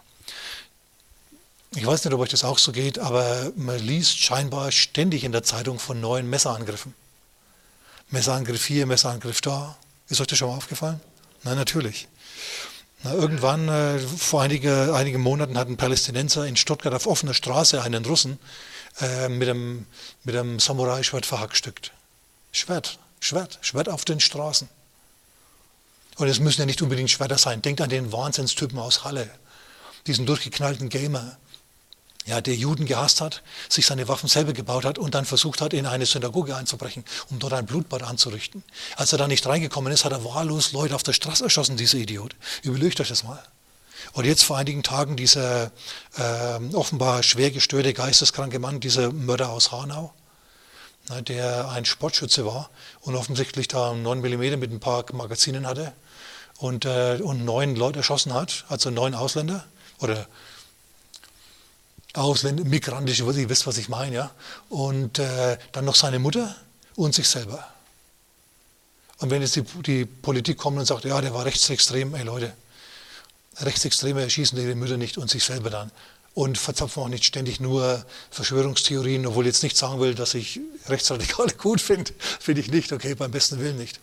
Ich 1.75 1.87
weiß 1.87 2.05
nicht, 2.05 2.12
ob 2.12 2.20
euch 2.20 2.29
das 2.29 2.44
auch 2.44 2.59
so 2.59 2.70
geht, 2.72 2.98
aber 2.98 3.51
man 3.57 3.79
liest 3.79 4.18
scheinbar 4.18 4.70
ständig 4.72 5.25
in 5.25 5.33
der 5.33 5.42
Zeitung 5.42 5.79
von 5.79 6.01
neuen 6.01 6.29
Messerangriffen. 6.29 6.94
Messerangriff 8.11 8.66
hier, 8.66 8.87
Messerangriff 8.87 9.40
da. 9.40 9.77
Ist 10.09 10.20
euch 10.20 10.27
das 10.27 10.38
schon 10.38 10.48
mal 10.48 10.57
aufgefallen? 10.57 11.01
Nein, 11.44 11.57
natürlich. 11.57 12.09
Na, 13.03 13.14
irgendwann, 13.14 13.68
äh, 13.68 13.98
vor 13.98 14.42
einige, 14.42 14.94
einigen 14.94 15.20
Monaten, 15.20 15.57
hat 15.57 15.68
ein 15.68 15.79
Palästinenser 15.79 16.46
in 16.46 16.57
Stuttgart 16.57 16.92
auf 16.94 17.07
offener 17.07 17.35
Straße 17.35 17.83
einen 17.83 18.05
Russen 18.05 18.38
äh, 19.01 19.29
mit 19.29 19.48
einem, 19.48 19.87
mit 20.25 20.37
einem 20.37 20.61
Samurai-Schwert 20.61 21.25
verhackstückt. 21.25 21.92
Schwert, 22.53 22.98
Schwert, 23.18 23.59
Schwert 23.62 23.88
auf 23.88 24.05
den 24.05 24.20
Straßen. 24.20 24.68
Und 26.22 26.28
es 26.28 26.38
müssen 26.38 26.61
ja 26.61 26.66
nicht 26.66 26.80
unbedingt 26.82 27.11
Schwerter 27.11 27.37
sein. 27.37 27.62
Denkt 27.62 27.80
an 27.80 27.88
den 27.88 28.12
Wahnsinnstypen 28.12 28.78
aus 28.78 29.02
Halle, 29.02 29.28
diesen 30.06 30.24
durchgeknallten 30.24 30.88
Gamer, 30.88 31.37
ja, 32.26 32.40
der 32.40 32.54
Juden 32.54 32.87
gehasst 32.87 33.20
hat, 33.20 33.42
sich 33.68 33.87
seine 33.87 34.06
Waffen 34.06 34.28
selber 34.28 34.52
gebaut 34.52 34.85
hat 34.85 34.98
und 34.98 35.16
dann 35.16 35.24
versucht 35.24 35.61
hat, 35.61 35.72
in 35.72 35.85
eine 35.85 36.06
Synagoge 36.06 36.54
einzubrechen, 36.54 37.04
um 37.30 37.40
dort 37.40 37.54
ein 37.54 37.66
Blutbad 37.66 38.04
anzurichten. 38.04 38.62
Als 38.94 39.11
er 39.11 39.18
da 39.18 39.26
nicht 39.26 39.44
reingekommen 39.44 39.92
ist, 39.92 40.04
hat 40.04 40.12
er 40.12 40.24
wahllos 40.24 40.70
Leute 40.70 40.94
auf 40.94 41.02
der 41.02 41.12
Straße 41.12 41.42
erschossen, 41.42 41.76
dieser 41.76 41.98
Idiot. 41.98 42.37
Überlegt 42.62 43.00
euch 43.00 43.08
das 43.08 43.24
mal. 43.24 43.42
Und 44.12 44.24
jetzt 44.24 44.44
vor 44.44 44.56
einigen 44.56 44.85
Tagen 44.85 45.16
dieser 45.16 45.72
äh, 46.18 46.61
offenbar 46.72 47.24
schwer 47.24 47.50
gestörte, 47.50 47.92
geisteskranke 47.94 48.61
Mann, 48.61 48.78
dieser 48.78 49.11
Mörder 49.11 49.50
aus 49.50 49.72
Hanau, 49.72 50.14
ne, 51.08 51.20
der 51.24 51.68
ein 51.70 51.85
Sportschütze 51.85 52.46
war 52.46 52.70
und 53.00 53.16
offensichtlich 53.16 53.66
da 53.66 53.92
9 53.92 54.20
mm 54.20 54.61
mit 54.61 54.70
ein 54.70 54.78
paar 54.78 55.04
Magazinen 55.12 55.66
hatte 55.66 55.92
und, 56.62 56.85
äh, 56.85 57.18
und 57.20 57.44
neun 57.44 57.75
Leute 57.75 57.98
erschossen 57.98 58.33
hat, 58.33 58.64
also 58.68 58.90
neun 58.90 59.14
Ausländer 59.14 59.64
oder 59.98 60.29
Ausländer, 62.14 62.64
migrantische, 62.64 63.25
ihr 63.25 63.48
wisst, 63.48 63.66
was 63.66 63.79
ich 63.79 63.88
meine, 63.88 64.14
ja. 64.14 64.31
Und 64.68 65.18
äh, 65.18 65.59
dann 65.72 65.85
noch 65.85 65.96
seine 65.96 66.20
Mutter 66.20 66.55
und 66.94 67.14
sich 67.14 67.29
selber. 67.29 67.66
Und 69.18 69.31
wenn 69.31 69.42
jetzt 69.42 69.57
die, 69.57 69.62
die, 69.62 70.05
Politik 70.05 70.57
kommt 70.57 70.79
und 70.79 70.85
sagt, 70.85 71.05
ja, 71.05 71.20
der 71.20 71.35
war 71.35 71.44
rechtsextrem, 71.44 72.14
ey 72.14 72.22
Leute, 72.22 72.53
Rechtsextreme 73.59 74.22
erschießen 74.22 74.57
ihre 74.57 74.77
Mütter 74.77 74.96
nicht 74.96 75.18
und 75.18 75.29
sich 75.31 75.42
selber 75.42 75.68
dann. 75.68 75.90
Und 76.35 76.59
verzapfen 76.59 77.03
auch 77.03 77.09
nicht 77.09 77.25
ständig 77.25 77.59
nur 77.59 78.05
Verschwörungstheorien, 78.31 79.27
obwohl 79.27 79.44
ich 79.44 79.55
jetzt 79.55 79.62
nicht 79.64 79.77
sagen 79.77 80.01
will, 80.01 80.14
dass 80.14 80.35
ich 80.35 80.61
Rechtsradikale 80.87 81.55
gut 81.59 81.81
finde. 81.81 82.12
Finde 82.38 82.61
ich 82.61 82.70
nicht, 82.70 82.92
okay, 82.92 83.16
beim 83.16 83.33
besten 83.33 83.59
Willen 83.59 83.79
nicht. 83.79 83.98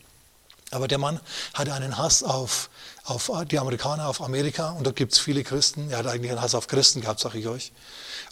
Aber 0.72 0.88
der 0.88 0.98
Mann 0.98 1.20
hatte 1.54 1.74
einen 1.74 1.98
Hass 1.98 2.22
auf, 2.22 2.70
auf 3.04 3.32
die 3.50 3.58
Amerikaner, 3.58 4.08
auf 4.08 4.22
Amerika 4.22 4.70
und 4.72 4.86
da 4.86 4.92
gibt 4.92 5.14
es 5.14 5.20
viele 5.20 5.44
Christen. 5.44 5.90
Er 5.90 6.00
hat 6.00 6.08
eigentlich 6.08 6.32
einen 6.32 6.42
Hass 6.42 6.54
auf 6.54 6.68
Christen 6.68 7.02
gehabt, 7.02 7.20
sage 7.20 7.40
ich 7.40 7.48
euch. 7.48 7.72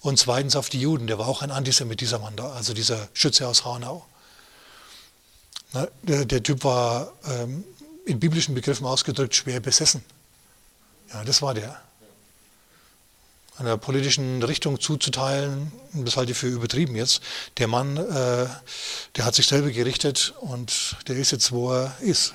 Und 0.02 0.20
zweitens 0.20 0.56
auf 0.56 0.70
die 0.70 0.80
Juden. 0.80 1.08
Der 1.08 1.18
war 1.18 1.28
auch 1.28 1.42
ein 1.42 1.52
Antisemit, 1.52 2.02
dieser 2.02 2.20
Mann 2.20 2.36
da, 2.36 2.52
also 2.52 2.74
dieser 2.74 3.08
Schütze 3.14 3.48
aus 3.48 3.66
Hanau. 3.66 4.06
Na, 5.74 5.88
der, 6.04 6.26
der, 6.26 6.44
Typ 6.44 6.64
war 6.64 7.12
ähm, 7.26 7.64
in 8.06 8.20
biblischen 8.20 8.54
Begriffen 8.56 8.86
ausgedrückt 8.86 9.36
schwer 9.36 9.60
besessen. 9.60 10.04
Ja, 11.12 11.24
das 11.24 11.42
war 11.42 11.54
der. 11.54 11.82
Einer 13.58 13.78
politischen 13.78 14.44
Richtung 14.44 14.80
zuzuteilen, 14.80 15.72
das 15.94 16.16
halte 16.16 16.32
ich 16.32 16.38
für 16.38 16.48
übertrieben 16.48 16.96
jetzt. 16.96 17.22
Der 17.58 17.68
Mann, 17.68 17.98
äh, 17.98 18.48
der 19.16 19.26
hat 19.26 19.34
sich 19.34 19.48
selber 19.48 19.72
gerichtet 19.72 20.34
und 20.42 20.96
der 21.08 21.16
ist 21.16 21.32
jetzt, 21.32 21.52
wo 21.52 21.74
er 21.74 21.98
ist. 22.00 22.34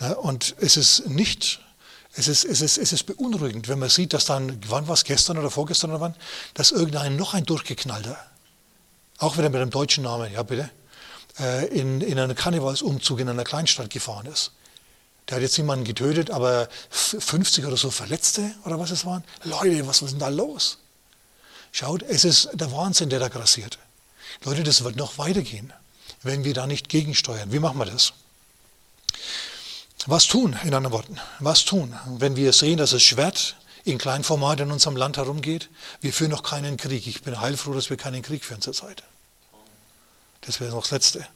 Ja, 0.00 0.12
und 0.12 0.54
es 0.58 0.76
ist 0.76 1.08
nicht, 1.08 1.60
es 2.16 2.28
ist, 2.28 2.44
es, 2.44 2.60
ist, 2.60 2.78
es 2.78 2.92
ist 2.92 3.04
beunruhigend, 3.04 3.68
wenn 3.68 3.78
man 3.78 3.88
sieht, 3.88 4.12
dass 4.12 4.26
dann, 4.26 4.60
wann 4.68 4.86
war 4.88 4.94
es 4.94 5.04
gestern 5.04 5.38
oder 5.38 5.50
vorgestern 5.50 5.90
oder 5.90 6.00
wann, 6.00 6.14
dass 6.54 6.70
irgendein 6.70 7.16
noch 7.16 7.32
ein 7.32 7.44
durchgeknallter, 7.44 8.18
auch 9.18 9.38
wieder 9.38 9.48
mit 9.48 9.60
einem 9.60 9.70
deutschen 9.70 10.04
Namen, 10.04 10.32
ja 10.32 10.42
bitte, 10.42 10.70
äh, 11.38 11.66
in, 11.68 12.00
in 12.00 12.18
einen 12.18 12.36
Karnevalsumzug 12.36 13.20
in 13.20 13.28
einer 13.28 13.44
Kleinstadt 13.44 13.90
gefahren 13.90 14.26
ist. 14.26 14.52
Der 15.28 15.36
hat 15.36 15.42
jetzt 15.42 15.56
niemanden 15.56 15.84
getötet, 15.84 16.30
aber 16.30 16.68
50 16.90 17.64
oder 17.64 17.76
so 17.76 17.90
Verletzte 17.90 18.54
oder 18.64 18.78
was 18.78 18.90
es 18.90 19.06
waren. 19.06 19.24
Leute, 19.42 19.86
was 19.86 20.02
ist 20.02 20.12
denn 20.12 20.18
da 20.18 20.28
los? 20.28 20.78
Schaut, 21.72 22.02
es 22.02 22.24
ist 22.24 22.50
der 22.52 22.70
Wahnsinn, 22.72 23.08
der 23.08 23.20
da 23.20 23.28
grassiert. 23.28 23.78
Leute, 24.44 24.62
das 24.62 24.84
wird 24.84 24.96
noch 24.96 25.18
weitergehen, 25.18 25.72
wenn 26.22 26.44
wir 26.44 26.54
da 26.54 26.66
nicht 26.66 26.88
gegensteuern. 26.88 27.52
Wie 27.52 27.58
machen 27.58 27.78
wir 27.78 27.86
das? 27.86 28.12
Was 30.06 30.26
tun, 30.26 30.58
in 30.64 30.74
anderen 30.74 30.92
Worten? 30.92 31.18
Was 31.38 31.64
tun, 31.64 31.98
wenn 32.06 32.36
wir 32.36 32.52
sehen, 32.52 32.76
dass 32.76 32.90
das 32.90 33.02
Schwert 33.02 33.56
in 33.84 33.96
Kleinformat 33.96 34.60
in 34.60 34.70
unserem 34.70 34.96
Land 34.96 35.16
herumgeht? 35.16 35.70
Wir 36.02 36.12
führen 36.12 36.30
noch 36.30 36.42
keinen 36.42 36.76
Krieg. 36.76 37.06
Ich 37.06 37.22
bin 37.22 37.40
heilfroh, 37.40 37.72
dass 37.72 37.88
wir 37.88 37.96
keinen 37.96 38.22
Krieg 38.22 38.44
führen 38.44 38.60
zurzeit. 38.60 39.02
Das 40.42 40.60
wäre 40.60 40.72
noch 40.72 40.82
das 40.82 40.90
Letzte. 40.90 41.26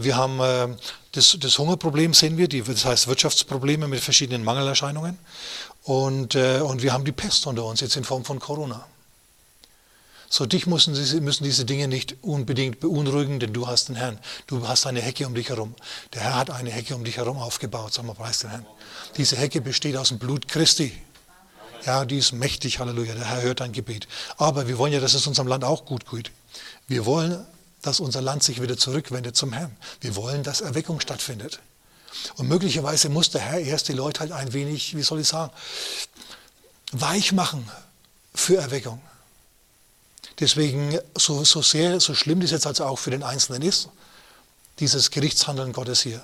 Wir 0.00 0.16
haben 0.16 0.40
äh, 0.40 0.68
das, 1.12 1.36
das, 1.38 1.58
Hungerproblem, 1.58 2.14
sehen 2.14 2.38
wir, 2.38 2.48
die, 2.48 2.62
das 2.62 2.84
heißt 2.84 3.08
Wirtschaftsprobleme 3.08 3.88
mit 3.88 4.00
verschiedenen 4.00 4.42
Mangelerscheinungen. 4.42 5.18
Und, 5.82 6.34
äh, 6.34 6.60
und 6.60 6.82
wir 6.82 6.92
haben 6.92 7.04
die 7.04 7.12
Pest 7.12 7.46
unter 7.46 7.64
uns 7.64 7.80
jetzt 7.80 7.96
in 7.96 8.04
Form 8.04 8.24
von 8.24 8.38
Corona. 8.38 8.86
So, 10.30 10.46
dich 10.46 10.66
müssen, 10.66 10.94
müssen 11.22 11.44
diese 11.44 11.66
Dinge 11.66 11.88
nicht 11.88 12.16
unbedingt 12.22 12.80
beunruhigen, 12.80 13.38
denn 13.38 13.52
du 13.52 13.66
hast 13.66 13.90
den 13.90 13.96
Herrn. 13.96 14.18
Du 14.46 14.66
hast 14.66 14.86
eine 14.86 15.02
Hecke 15.02 15.26
um 15.26 15.34
dich 15.34 15.50
herum. 15.50 15.74
Der 16.14 16.22
Herr 16.22 16.36
hat 16.36 16.50
eine 16.50 16.70
Hecke 16.70 16.94
um 16.94 17.04
dich 17.04 17.18
herum 17.18 17.36
aufgebaut. 17.36 17.92
Sag 17.92 18.06
mal, 18.06 18.14
preis 18.14 18.38
den 18.38 18.48
Herrn. 18.48 18.66
Diese 19.18 19.36
Hecke 19.36 19.60
besteht 19.60 19.94
aus 19.94 20.08
dem 20.08 20.18
Blut 20.18 20.48
Christi. 20.48 20.92
Ja, 21.84 22.06
die 22.06 22.16
ist 22.16 22.32
mächtig, 22.32 22.78
Halleluja. 22.78 23.14
Der 23.14 23.26
Herr 23.26 23.42
hört 23.42 23.60
dein 23.60 23.72
Gebet. 23.72 24.08
Aber 24.38 24.68
wir 24.68 24.78
wollen 24.78 24.94
ja, 24.94 25.00
dass 25.00 25.12
es 25.12 25.26
unserem 25.26 25.48
Land 25.48 25.64
auch 25.64 25.84
gut 25.84 26.10
geht. 26.10 26.30
Wir 26.88 27.04
wollen 27.04 27.44
dass 27.82 28.00
unser 28.00 28.20
Land 28.20 28.42
sich 28.42 28.62
wieder 28.62 28.78
zurückwendet 28.78 29.36
zum 29.36 29.52
Herrn. 29.52 29.76
Wir 30.00 30.16
wollen, 30.16 30.42
dass 30.42 30.60
Erweckung 30.60 31.00
stattfindet. 31.00 31.60
Und 32.36 32.48
möglicherweise 32.48 33.08
muss 33.08 33.30
der 33.30 33.40
Herr 33.40 33.60
erst 33.60 33.88
die 33.88 33.92
Leute 33.92 34.20
halt 34.20 34.32
ein 34.32 34.52
wenig, 34.52 34.96
wie 34.96 35.02
soll 35.02 35.20
ich 35.20 35.28
sagen, 35.28 35.52
weich 36.92 37.32
machen 37.32 37.68
für 38.34 38.56
Erweckung. 38.56 39.00
Deswegen, 40.38 40.98
so, 41.16 41.44
so 41.44 41.62
sehr, 41.62 42.00
so 42.00 42.14
schlimm 42.14 42.40
das 42.40 42.50
jetzt 42.50 42.66
also 42.66 42.84
auch 42.84 42.98
für 42.98 43.10
den 43.10 43.22
Einzelnen 43.22 43.62
ist, 43.62 43.88
dieses 44.78 45.10
Gerichtshandeln 45.10 45.72
Gottes 45.72 46.02
hier, 46.02 46.22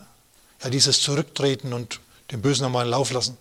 ja, 0.62 0.70
dieses 0.70 1.00
Zurücktreten 1.02 1.72
und 1.72 2.00
den 2.30 2.42
Bösen 2.42 2.64
einmal 2.64 2.86
Lauf 2.88 3.10
lassen. 3.10 3.36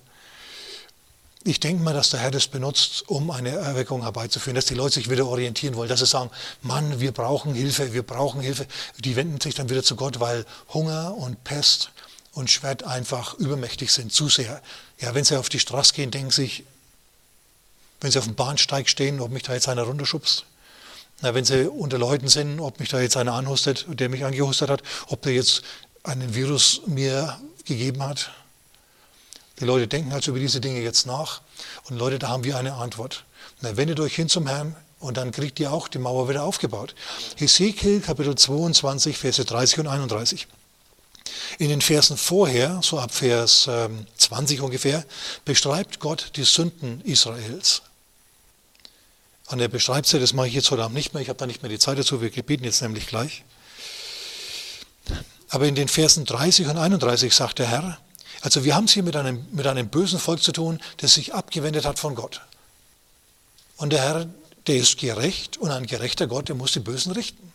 Ich 1.48 1.62
denke 1.62 1.82
mal, 1.82 1.94
dass 1.94 2.10
der 2.10 2.20
Herr 2.20 2.30
das 2.30 2.48
benutzt, 2.48 3.06
um 3.08 3.32
eine 3.32 3.52
Erweckung 3.52 4.02
herbeizuführen, 4.02 4.56
dass 4.56 4.66
die 4.66 4.74
Leute 4.74 4.96
sich 4.96 5.10
wieder 5.10 5.26
orientieren 5.28 5.78
wollen, 5.78 5.88
dass 5.88 6.02
sie 6.02 6.06
sagen, 6.06 6.30
Mann, 6.62 7.00
wir 7.00 7.14
brauchen 7.14 7.54
Hilfe, 7.54 7.94
wir 7.94 8.04
brauchen 8.04 8.42
Hilfe. 8.42 8.68
Die 9.00 9.16
wenden 9.16 9.40
sich 9.40 9.56
dann 9.56 9.70
wieder 9.70 9.82
zu 9.82 9.96
Gott, 9.96 10.20
weil 10.20 10.46
Hunger 10.74 11.16
und 11.16 11.46
Pest 11.46 11.92
und 12.34 12.52
Schwert 12.52 12.84
einfach 12.84 13.34
übermächtig 13.36 13.94
sind, 13.94 14.12
zu 14.12 14.28
sehr. 14.28 14.62
Ja, 15.00 15.16
wenn 15.16 15.24
sie 15.24 15.40
auf 15.40 15.48
die 15.48 15.62
Straße 15.62 15.94
gehen, 15.94 16.12
denken 16.12 16.32
sich, 16.32 16.66
wenn 18.02 18.12
sie 18.12 18.20
auf 18.20 18.26
dem 18.26 18.36
Bahnsteig 18.36 18.90
stehen, 18.90 19.22
ob 19.22 19.32
mich 19.32 19.44
da 19.44 19.54
jetzt 19.54 19.70
einer 19.70 19.84
runterschubst. 19.84 20.44
Na, 21.22 21.34
wenn 21.34 21.46
sie 21.46 21.70
unter 21.70 21.98
Leuten 21.98 22.28
sind, 22.28 22.60
ob 22.60 22.82
mich 22.82 22.90
da 22.90 23.00
jetzt 23.00 23.16
einer 23.16 23.36
anhustet, 23.36 23.86
der 23.88 24.10
mich 24.10 24.26
angehustet 24.26 24.70
hat, 24.70 24.84
ob 25.08 25.22
der 25.22 25.32
jetzt 25.32 25.62
einen 26.04 26.36
Virus 26.36 26.82
mir 26.88 27.40
gegeben 27.64 28.04
hat. 28.04 28.32
Die 29.60 29.66
Leute 29.66 29.88
denken 29.88 30.12
also 30.12 30.32
über 30.32 30.40
diese 30.40 30.62
Dinge 30.62 30.82
jetzt 30.82 31.06
nach. 31.08 31.42
Und 31.90 31.98
Leute, 31.98 32.20
da 32.20 32.30
haben 32.30 32.44
wir 32.44 32.58
eine 32.58 32.76
Antwort. 32.76 33.26
Na, 33.62 33.76
wendet 33.76 34.00
euch 34.00 34.16
hin 34.16 34.30
zum 34.30 34.48
Herrn 34.48 34.76
und 35.00 35.18
dann 35.18 35.32
kriegt 35.32 35.60
ihr 35.60 35.72
auch 35.72 35.88
die 35.88 35.98
Mauer 35.98 36.30
wieder 36.30 36.44
aufgebaut. 36.44 36.94
Hesekiel 37.36 38.02
Kapitel 38.02 38.36
22, 38.36 39.18
Verse 39.18 39.44
30 39.44 39.80
und 39.80 39.88
31. 39.88 40.48
In 41.60 41.70
den 41.70 41.82
Versen 41.82 42.18
vorher, 42.18 42.82
so 42.84 43.00
ab 43.00 43.14
Vers 43.14 43.70
20 44.18 44.60
ähm, 44.60 44.66
ungefähr, 44.66 45.04
beschreibt 45.44 46.00
Gott 46.00 46.32
die 46.36 46.44
Sünden 46.44 47.02
Israels. 47.02 47.82
Und 49.48 49.60
er 49.60 49.70
beschreibt 49.70 50.08
sie, 50.08 50.20
das 50.20 50.34
mache 50.34 50.48
ich 50.48 50.54
jetzt 50.54 50.70
heute 50.72 50.84
Abend 50.84 50.96
nicht 50.96 51.14
mehr, 51.14 51.22
ich 51.22 51.30
habe 51.30 51.40
da 51.40 51.48
nicht 51.48 51.64
mehr 51.64 51.70
die 51.70 51.80
Zeit 51.80 51.98
dazu, 51.98 52.22
wir 52.22 52.30
beten 52.30 52.64
jetzt 52.64 52.82
nämlich 52.82 53.08
gleich. 53.08 53.44
Aber 55.50 55.66
in 55.66 55.76
den 55.76 55.88
Versen 55.88 56.26
30 56.26 56.68
und 56.68 56.78
31 56.78 57.34
sagt 57.34 57.60
der 57.60 57.68
Herr, 57.68 57.98
also 58.42 58.64
wir 58.64 58.76
haben 58.76 58.86
es 58.86 58.92
hier 58.92 59.04
mit 59.04 59.16
einem, 59.16 59.46
mit 59.52 59.66
einem 59.66 59.90
bösen 59.90 60.20
Volk 60.20 60.42
zu 60.42 60.52
tun, 60.52 60.80
das 60.98 61.14
sich 61.14 61.34
abgewendet 61.34 61.86
hat 61.86 62.00
von 62.00 62.16
Gott. 62.16 62.42
Und 63.78 63.94
der 63.94 64.02
Herr, 64.02 64.28
der 64.68 64.76
ist 64.76 64.98
gerecht 64.98 65.58
und 65.58 65.72
ein 65.72 65.86
gerechter 65.86 66.28
Gott, 66.28 66.50
der 66.50 66.56
muss 66.56 66.72
die 66.72 66.80
Bösen 66.80 67.12
richten 67.12 67.52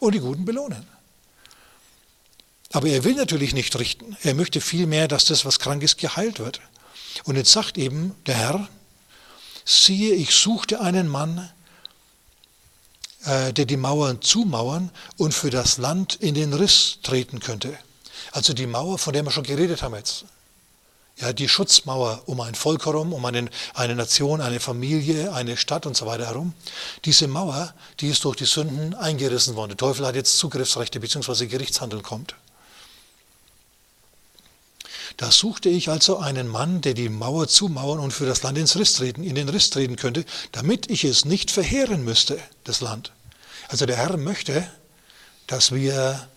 und 0.00 0.14
die 0.14 0.20
Guten 0.20 0.44
belohnen. 0.44 0.86
Aber 2.72 2.88
er 2.88 3.04
will 3.04 3.14
natürlich 3.14 3.54
nicht 3.54 3.78
richten. 3.78 4.16
Er 4.22 4.34
möchte 4.34 4.60
vielmehr, 4.60 5.08
dass 5.08 5.26
das, 5.26 5.44
was 5.44 5.58
krank 5.58 5.82
ist, 5.82 5.98
geheilt 5.98 6.38
wird. 6.38 6.60
Und 7.24 7.36
jetzt 7.36 7.52
sagt 7.52 7.78
eben 7.78 8.14
der 8.26 8.34
Herr, 8.34 8.68
siehe, 9.64 10.14
ich 10.14 10.34
suchte 10.34 10.80
einen 10.80 11.08
Mann, 11.08 11.50
äh, 13.24 13.52
der 13.52 13.64
die 13.64 13.76
Mauern 13.76 14.20
zumauern 14.20 14.90
und 15.16 15.32
für 15.32 15.50
das 15.50 15.78
Land 15.78 16.16
in 16.16 16.34
den 16.34 16.52
Riss 16.52 16.98
treten 17.02 17.40
könnte. 17.40 17.78
Also 18.32 18.52
die 18.52 18.66
Mauer, 18.66 18.98
von 18.98 19.12
der 19.12 19.24
wir 19.24 19.30
schon 19.30 19.44
geredet 19.44 19.82
haben 19.82 19.94
jetzt. 19.94 20.24
Ja, 21.18 21.32
die 21.32 21.48
Schutzmauer 21.48 22.24
um 22.26 22.40
ein 22.42 22.54
Volk 22.54 22.84
herum, 22.84 23.14
um 23.14 23.24
einen, 23.24 23.48
eine 23.72 23.94
Nation, 23.94 24.42
eine 24.42 24.60
Familie, 24.60 25.32
eine 25.32 25.56
Stadt 25.56 25.86
und 25.86 25.96
so 25.96 26.04
weiter 26.04 26.26
herum. 26.26 26.52
Diese 27.06 27.26
Mauer, 27.26 27.72
die 28.00 28.08
ist 28.08 28.24
durch 28.24 28.36
die 28.36 28.44
Sünden 28.44 28.94
eingerissen 28.94 29.56
worden. 29.56 29.70
Der 29.70 29.76
Teufel 29.78 30.06
hat 30.06 30.14
jetzt 30.14 30.36
Zugriffsrechte 30.36 31.00
bzw. 31.00 31.46
Gerichtshandel 31.46 32.02
kommt. 32.02 32.34
Da 35.16 35.30
suchte 35.30 35.70
ich 35.70 35.88
also 35.88 36.18
einen 36.18 36.48
Mann, 36.48 36.82
der 36.82 36.92
die 36.92 37.08
Mauer 37.08 37.48
zumauern 37.48 38.00
und 38.00 38.10
für 38.10 38.26
das 38.26 38.42
Land 38.42 38.58
ins 38.58 38.76
Riss 38.76 38.94
treten, 38.94 39.24
in 39.24 39.34
den 39.34 39.48
Riss 39.48 39.70
treten 39.70 39.96
könnte, 39.96 40.26
damit 40.52 40.90
ich 40.90 41.04
es 41.04 41.24
nicht 41.24 41.50
verheeren 41.50 42.04
müsste, 42.04 42.38
das 42.64 42.82
Land. 42.82 43.12
Also 43.68 43.86
der 43.86 43.96
Herr 43.96 44.18
möchte, 44.18 44.70
dass 45.46 45.72
wir 45.72 46.28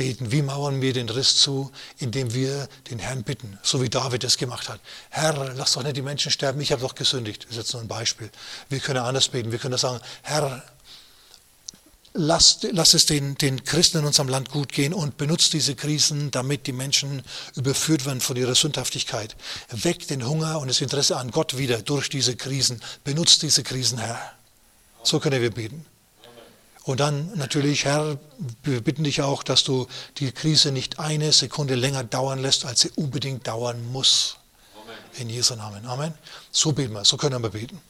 beten. 0.00 0.32
Wie 0.32 0.40
mauern 0.40 0.80
wir 0.80 0.94
den 0.94 1.10
Riss 1.10 1.36
zu? 1.36 1.70
Indem 1.98 2.32
wir 2.32 2.70
den 2.90 2.98
Herrn 2.98 3.22
bitten, 3.22 3.58
so 3.62 3.82
wie 3.82 3.90
David 3.90 4.24
es 4.24 4.38
gemacht 4.38 4.70
hat. 4.70 4.80
Herr, 5.10 5.52
lass 5.54 5.74
doch 5.74 5.82
nicht 5.82 5.94
die 5.94 6.00
Menschen 6.00 6.32
sterben, 6.32 6.58
ich 6.62 6.72
habe 6.72 6.80
doch 6.80 6.94
gesündigt. 6.94 7.42
Das 7.44 7.50
ist 7.50 7.56
jetzt 7.58 7.72
nur 7.74 7.82
ein 7.82 7.88
Beispiel. 7.88 8.30
Wir 8.70 8.80
können 8.80 9.00
anders 9.00 9.28
beten. 9.28 9.52
Wir 9.52 9.58
können 9.58 9.76
sagen, 9.76 10.00
Herr, 10.22 10.62
lass, 12.14 12.60
lass 12.72 12.94
es 12.94 13.04
den, 13.04 13.34
den 13.34 13.62
Christen 13.64 13.98
in 13.98 14.06
unserem 14.06 14.30
Land 14.30 14.50
gut 14.50 14.72
gehen 14.72 14.94
und 14.94 15.18
benutzt 15.18 15.52
diese 15.52 15.74
Krisen, 15.74 16.30
damit 16.30 16.66
die 16.66 16.72
Menschen 16.72 17.22
überführt 17.54 18.06
werden 18.06 18.22
von 18.22 18.36
ihrer 18.36 18.54
Sündhaftigkeit. 18.54 19.36
Weckt 19.68 20.08
den 20.08 20.26
Hunger 20.26 20.60
und 20.60 20.68
das 20.68 20.80
Interesse 20.80 21.18
an 21.18 21.30
Gott 21.30 21.58
wieder 21.58 21.82
durch 21.82 22.08
diese 22.08 22.36
Krisen. 22.36 22.80
Benutzt 23.04 23.42
diese 23.42 23.62
Krisen, 23.62 23.98
Herr. 23.98 24.32
So 25.02 25.20
können 25.20 25.42
wir 25.42 25.50
beten. 25.50 25.84
Und 26.90 26.98
dann 26.98 27.30
natürlich, 27.36 27.84
Herr, 27.84 28.18
wir 28.64 28.80
bitten 28.80 29.04
dich 29.04 29.22
auch, 29.22 29.44
dass 29.44 29.62
du 29.62 29.86
die 30.18 30.32
Krise 30.32 30.72
nicht 30.72 30.98
eine 30.98 31.30
Sekunde 31.30 31.76
länger 31.76 32.02
dauern 32.02 32.40
lässt, 32.40 32.64
als 32.64 32.80
sie 32.80 32.90
unbedingt 32.96 33.46
dauern 33.46 33.92
muss. 33.92 34.38
In 35.16 35.30
Jesu 35.30 35.54
Namen. 35.54 35.86
Amen. 35.86 36.14
So 36.50 36.72
beten 36.72 36.92
wir, 36.94 37.04
so 37.04 37.16
können 37.16 37.40
wir 37.44 37.50
beten. 37.50 37.80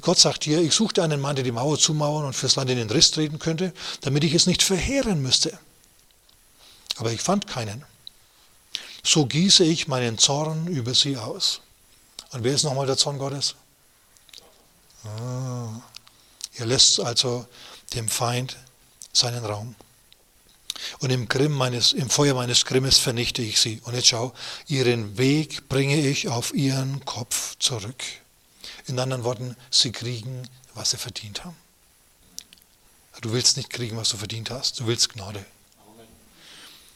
Gott 0.00 0.18
sagt 0.18 0.42
hier, 0.42 0.60
ich 0.60 0.74
suchte 0.74 1.04
einen 1.04 1.20
Mann, 1.20 1.36
der 1.36 1.44
die 1.44 1.52
Mauer 1.52 1.78
zumauern 1.78 2.24
und 2.24 2.34
fürs 2.34 2.56
Land 2.56 2.68
in 2.70 2.78
den 2.78 2.90
Riss 2.90 3.12
treten 3.12 3.38
könnte, 3.38 3.72
damit 4.00 4.24
ich 4.24 4.34
es 4.34 4.46
nicht 4.46 4.64
verheeren 4.64 5.22
müsste. 5.22 5.56
Aber 6.96 7.12
ich 7.12 7.20
fand 7.20 7.46
keinen. 7.46 7.84
So 9.04 9.24
gieße 9.24 9.62
ich 9.62 9.86
meinen 9.86 10.18
Zorn 10.18 10.66
über 10.66 10.94
sie 10.94 11.16
aus. 11.16 11.60
Und 12.32 12.42
wer 12.42 12.54
ist 12.54 12.64
nochmal 12.64 12.86
der 12.86 12.96
Zorn 12.96 13.18
Gottes? 13.18 13.54
Ah, 15.04 15.80
ihr 16.58 16.66
lässt 16.66 16.98
also 16.98 17.46
dem 17.94 18.08
Feind 18.08 18.56
seinen 19.12 19.44
Raum. 19.44 19.74
Und 21.00 21.10
im, 21.10 21.28
Grimm 21.28 21.52
meines, 21.52 21.92
im 21.92 22.08
Feuer 22.08 22.34
meines 22.34 22.64
Grimmes 22.64 22.98
vernichte 22.98 23.42
ich 23.42 23.60
sie. 23.60 23.80
Und 23.84 23.94
jetzt 23.94 24.08
schau, 24.08 24.32
ihren 24.66 25.18
Weg 25.18 25.68
bringe 25.68 25.96
ich 25.96 26.28
auf 26.28 26.54
ihren 26.54 27.04
Kopf 27.04 27.56
zurück. 27.58 28.02
In 28.86 28.98
anderen 28.98 29.24
Worten, 29.24 29.56
sie 29.70 29.92
kriegen, 29.92 30.48
was 30.74 30.90
sie 30.90 30.96
verdient 30.96 31.44
haben. 31.44 31.56
Du 33.20 33.32
willst 33.32 33.58
nicht 33.58 33.68
kriegen, 33.68 33.96
was 33.98 34.08
du 34.08 34.16
verdient 34.16 34.50
hast. 34.50 34.80
Du 34.80 34.86
willst 34.86 35.10
Gnade. 35.10 35.44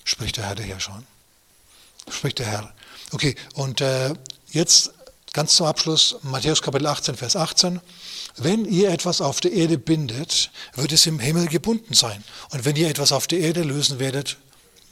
Spricht 0.05 0.39
der 0.39 0.47
Herr 0.47 0.55
der 0.55 0.65
Herrscher. 0.65 1.03
Spricht 2.09 2.39
der 2.39 2.47
Herr. 2.47 2.75
Okay, 3.13 3.37
und 3.55 3.81
äh, 3.81 4.15
jetzt 4.51 4.93
ganz 5.33 5.55
zum 5.57 5.67
Abschluss 5.67 6.17
Matthäus 6.23 6.63
Kapitel 6.63 6.87
18, 6.87 7.17
Vers 7.17 7.37
18. 7.37 7.81
Wenn 8.37 8.65
ihr 8.65 8.91
etwas 8.91 9.21
auf 9.21 9.41
der 9.41 9.53
Erde 9.53 9.79
bindet, 9.79 10.51
wird 10.75 10.93
es 10.93 11.07
im 11.07 11.21
Himmel 11.21 11.47
gebunden 11.47 11.95
sein. 11.95 12.25
Und 12.51 12.65
wenn 12.65 12.75
ihr 12.75 12.89
etwas 12.89 13.13
auf 13.13 13.27
der 13.27 13.39
Erde 13.39 13.63
lösen 13.63 14.01
werdet, 14.01 14.39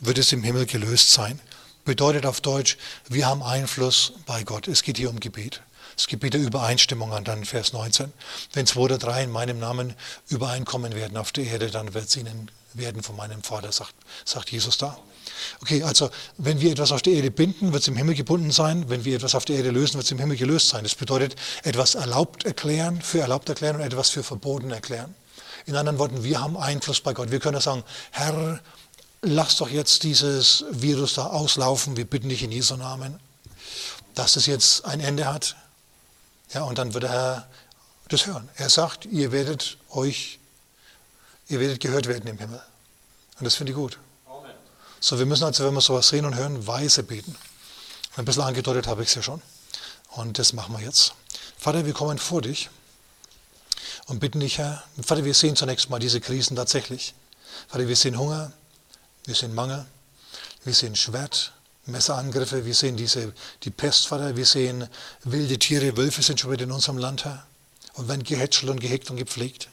wird 0.00 0.18
es 0.18 0.32
im 0.32 0.42
Himmel 0.44 0.66
gelöst 0.66 1.12
sein. 1.12 1.40
Bedeutet 1.84 2.24
auf 2.24 2.40
Deutsch, 2.40 2.78
wir 3.08 3.26
haben 3.26 3.42
Einfluss 3.42 4.12
bei 4.26 4.44
Gott. 4.44 4.68
Es 4.68 4.84
geht 4.84 4.98
hier 4.98 5.10
um 5.10 5.18
Gebet. 5.18 5.60
Das 5.96 6.06
Gebet 6.06 6.34
der 6.34 6.40
Übereinstimmung 6.40 7.12
an 7.12 7.24
dann 7.24 7.44
Vers 7.44 7.72
19. 7.72 8.12
Wenn 8.52 8.66
zwei 8.66 8.80
oder 8.80 8.98
drei 8.98 9.24
in 9.24 9.30
meinem 9.30 9.58
Namen 9.58 9.94
übereinkommen 10.28 10.94
werden 10.94 11.16
auf 11.16 11.32
der 11.32 11.44
Erde, 11.44 11.70
dann 11.70 11.94
wird 11.94 12.08
es 12.08 12.16
ihnen 12.16 12.50
werden 12.74 13.02
von 13.02 13.16
meinem 13.16 13.42
Vater, 13.42 13.72
sagt, 13.72 13.94
sagt 14.24 14.52
Jesus 14.52 14.78
da. 14.78 14.98
Okay, 15.60 15.82
also 15.82 16.10
wenn 16.38 16.60
wir 16.60 16.72
etwas 16.72 16.92
auf 16.92 17.02
der 17.02 17.14
Erde 17.14 17.30
binden, 17.30 17.72
wird 17.72 17.82
es 17.82 17.88
im 17.88 17.96
Himmel 17.96 18.14
gebunden 18.14 18.50
sein. 18.50 18.88
Wenn 18.88 19.04
wir 19.04 19.16
etwas 19.16 19.34
auf 19.34 19.44
der 19.44 19.56
Erde 19.56 19.70
lösen, 19.70 19.94
wird 19.94 20.04
es 20.04 20.10
im 20.10 20.18
Himmel 20.18 20.36
gelöst 20.36 20.68
sein. 20.68 20.82
Das 20.82 20.94
bedeutet, 20.94 21.36
etwas 21.62 21.94
erlaubt 21.94 22.44
erklären, 22.44 23.00
für 23.02 23.20
erlaubt 23.20 23.48
erklären 23.48 23.76
und 23.76 23.82
etwas 23.82 24.10
für 24.10 24.22
verboten 24.22 24.70
erklären. 24.70 25.14
In 25.66 25.76
anderen 25.76 25.98
Worten, 25.98 26.24
wir 26.24 26.40
haben 26.40 26.56
Einfluss 26.56 27.00
bei 27.00 27.12
Gott. 27.12 27.30
Wir 27.30 27.38
können 27.40 27.60
sagen, 27.60 27.84
Herr, 28.10 28.60
lass 29.22 29.56
doch 29.56 29.70
jetzt 29.70 30.02
dieses 30.02 30.64
Virus 30.70 31.14
da 31.14 31.26
auslaufen. 31.26 31.96
Wir 31.96 32.04
bitten 32.04 32.28
dich 32.28 32.42
in 32.42 32.50
Jesu 32.50 32.76
Namen, 32.76 33.20
dass 34.14 34.36
es 34.36 34.46
jetzt 34.46 34.84
ein 34.84 35.00
Ende 35.00 35.32
hat. 35.32 35.56
Ja, 36.52 36.64
und 36.64 36.78
dann 36.78 36.94
wird 36.94 37.04
der 37.04 37.10
Herr 37.10 37.48
das 38.08 38.26
hören. 38.26 38.48
Er 38.56 38.68
sagt, 38.68 39.06
ihr 39.06 39.32
werdet 39.32 39.78
euch, 39.90 40.38
ihr 41.48 41.60
werdet 41.60 41.80
gehört 41.80 42.06
werden 42.06 42.26
im 42.26 42.38
Himmel. 42.38 42.60
Und 43.38 43.44
das 43.44 43.54
finde 43.54 43.72
ich 43.72 43.76
gut. 43.76 43.98
So, 45.04 45.18
wir 45.18 45.26
müssen 45.26 45.42
also, 45.42 45.64
wenn 45.64 45.74
wir 45.74 45.80
sowas 45.80 46.06
sehen 46.06 46.24
und 46.24 46.36
hören, 46.36 46.64
weise 46.64 47.02
beten. 47.02 47.34
Ein 48.14 48.24
bisschen 48.24 48.44
angedeutet 48.44 48.86
habe 48.86 49.02
ich 49.02 49.08
es 49.08 49.16
ja 49.16 49.22
schon. 49.22 49.42
Und 50.10 50.38
das 50.38 50.52
machen 50.52 50.76
wir 50.76 50.80
jetzt. 50.80 51.14
Vater, 51.58 51.84
wir 51.84 51.92
kommen 51.92 52.18
vor 52.18 52.40
dich 52.40 52.70
und 54.06 54.20
bitten 54.20 54.38
dich, 54.38 54.58
Herr. 54.58 54.84
Vater, 55.02 55.24
wir 55.24 55.34
sehen 55.34 55.56
zunächst 55.56 55.90
mal 55.90 55.98
diese 55.98 56.20
Krisen 56.20 56.54
tatsächlich. 56.54 57.14
Vater, 57.66 57.88
wir 57.88 57.96
sehen 57.96 58.16
Hunger, 58.16 58.52
wir 59.24 59.34
sehen 59.34 59.56
Mangel, 59.56 59.86
wir 60.62 60.72
sehen 60.72 60.94
Schwert, 60.94 61.52
Messerangriffe, 61.86 62.64
wir 62.64 62.74
sehen 62.74 62.96
diese, 62.96 63.32
die 63.64 63.70
Pest, 63.70 64.06
Vater, 64.06 64.36
wir 64.36 64.46
sehen 64.46 64.88
wilde 65.24 65.58
Tiere, 65.58 65.96
Wölfe 65.96 66.22
sind 66.22 66.38
schon 66.38 66.52
wieder 66.52 66.62
in 66.62 66.70
unserem 66.70 66.98
Land, 66.98 67.24
Herr. 67.24 67.44
Und 67.94 68.06
werden 68.06 68.22
gehätschelt 68.22 68.70
und 68.70 68.78
gehegt 68.78 69.10
und 69.10 69.16
gepflegt. 69.16 69.68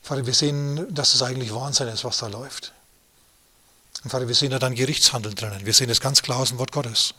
Vater, 0.00 0.26
wir 0.26 0.34
sehen, 0.34 0.94
dass 0.94 1.16
es 1.16 1.22
eigentlich 1.22 1.52
Wahnsinn 1.52 1.88
ist, 1.88 2.04
was 2.04 2.18
da 2.18 2.28
läuft. 2.28 2.72
Und 4.02 4.10
Vater, 4.10 4.28
wir 4.28 4.34
sehen 4.34 4.50
da 4.50 4.58
dann 4.58 4.74
Gerichtshandel 4.74 5.34
drinnen. 5.34 5.66
Wir 5.66 5.72
sehen 5.72 5.88
das 5.88 6.00
ganz 6.00 6.22
klar 6.22 6.38
aus 6.38 6.50
dem 6.50 6.58
Wort 6.58 6.72
Gottes. 6.72 7.14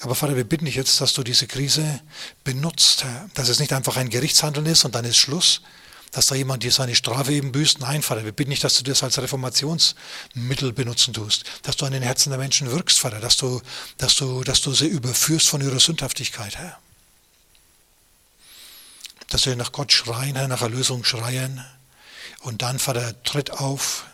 Aber 0.00 0.14
Vater, 0.14 0.34
wir 0.34 0.44
bitten 0.44 0.64
dich 0.64 0.76
jetzt, 0.76 1.00
dass 1.00 1.12
du 1.12 1.22
diese 1.22 1.46
Krise 1.46 2.00
benutzt, 2.42 3.04
Herr. 3.04 3.28
Dass 3.34 3.48
es 3.48 3.58
nicht 3.58 3.72
einfach 3.72 3.96
ein 3.96 4.08
Gerichtshandeln 4.08 4.66
ist 4.66 4.84
und 4.84 4.94
dann 4.94 5.04
ist 5.04 5.18
Schluss, 5.18 5.60
dass 6.10 6.26
da 6.26 6.34
jemand 6.34 6.62
dir 6.62 6.72
seine 6.72 6.94
Strafe 6.94 7.32
eben 7.32 7.52
büßt. 7.52 7.80
Nein, 7.80 8.02
Vater, 8.02 8.24
wir 8.24 8.32
bitten 8.32 8.50
dich, 8.50 8.60
dass 8.60 8.78
du 8.78 8.82
das 8.82 9.02
als 9.02 9.18
Reformationsmittel 9.18 10.72
benutzen 10.72 11.12
tust, 11.12 11.44
dass 11.62 11.76
du 11.76 11.84
an 11.84 11.92
den 11.92 12.02
Herzen 12.02 12.30
der 12.30 12.38
Menschen 12.38 12.70
wirkst, 12.70 12.98
Vater, 12.98 13.20
dass 13.20 13.36
du, 13.36 13.60
dass 13.98 14.16
du, 14.16 14.42
dass 14.42 14.62
du 14.62 14.72
sie 14.72 14.86
überführst 14.86 15.48
von 15.48 15.60
ihrer 15.60 15.78
Sündhaftigkeit, 15.78 16.56
Herr. 16.56 16.78
Dass 19.28 19.46
wir 19.46 19.54
nach 19.54 19.70
Gott 19.70 19.92
schreien, 19.92 20.34
Herr, 20.34 20.48
nach 20.48 20.62
Erlösung 20.62 21.04
schreien. 21.04 21.64
Und 22.40 22.62
dann, 22.62 22.78
Vater, 22.78 23.22
tritt 23.22 23.50
auf, 23.50 24.04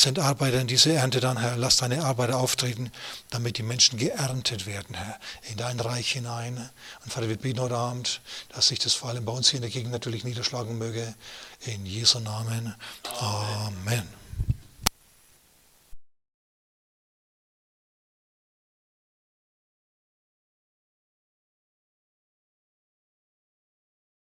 sind 0.00 0.18
Arbeiter 0.18 0.60
in 0.60 0.66
diese 0.66 0.92
Ernte 0.92 1.20
dann, 1.20 1.38
Herr. 1.38 1.56
Lass 1.56 1.78
deine 1.78 2.04
Arbeiter 2.04 2.38
auftreten, 2.38 2.92
damit 3.30 3.58
die 3.58 3.62
Menschen 3.62 3.98
geerntet 3.98 4.66
werden, 4.66 4.94
Herr, 4.94 5.18
in 5.50 5.56
dein 5.56 5.80
Reich 5.80 6.12
hinein. 6.12 6.70
Und 7.04 7.12
Vater, 7.12 7.28
wir 7.28 7.36
beten 7.36 7.60
heute 7.60 7.76
Abend, 7.76 8.20
dass 8.50 8.68
sich 8.68 8.78
das 8.78 8.94
vor 8.94 9.08
allem 9.10 9.24
bei 9.24 9.32
uns 9.32 9.50
hier 9.50 9.58
in 9.58 9.62
der 9.62 9.70
Gegend 9.70 9.92
natürlich 9.92 10.24
niederschlagen 10.24 10.78
möge. 10.78 11.14
In 11.66 11.84
Jesu 11.84 12.20
Namen. 12.20 12.74
Amen. 13.20 13.76
Amen. 13.86 14.27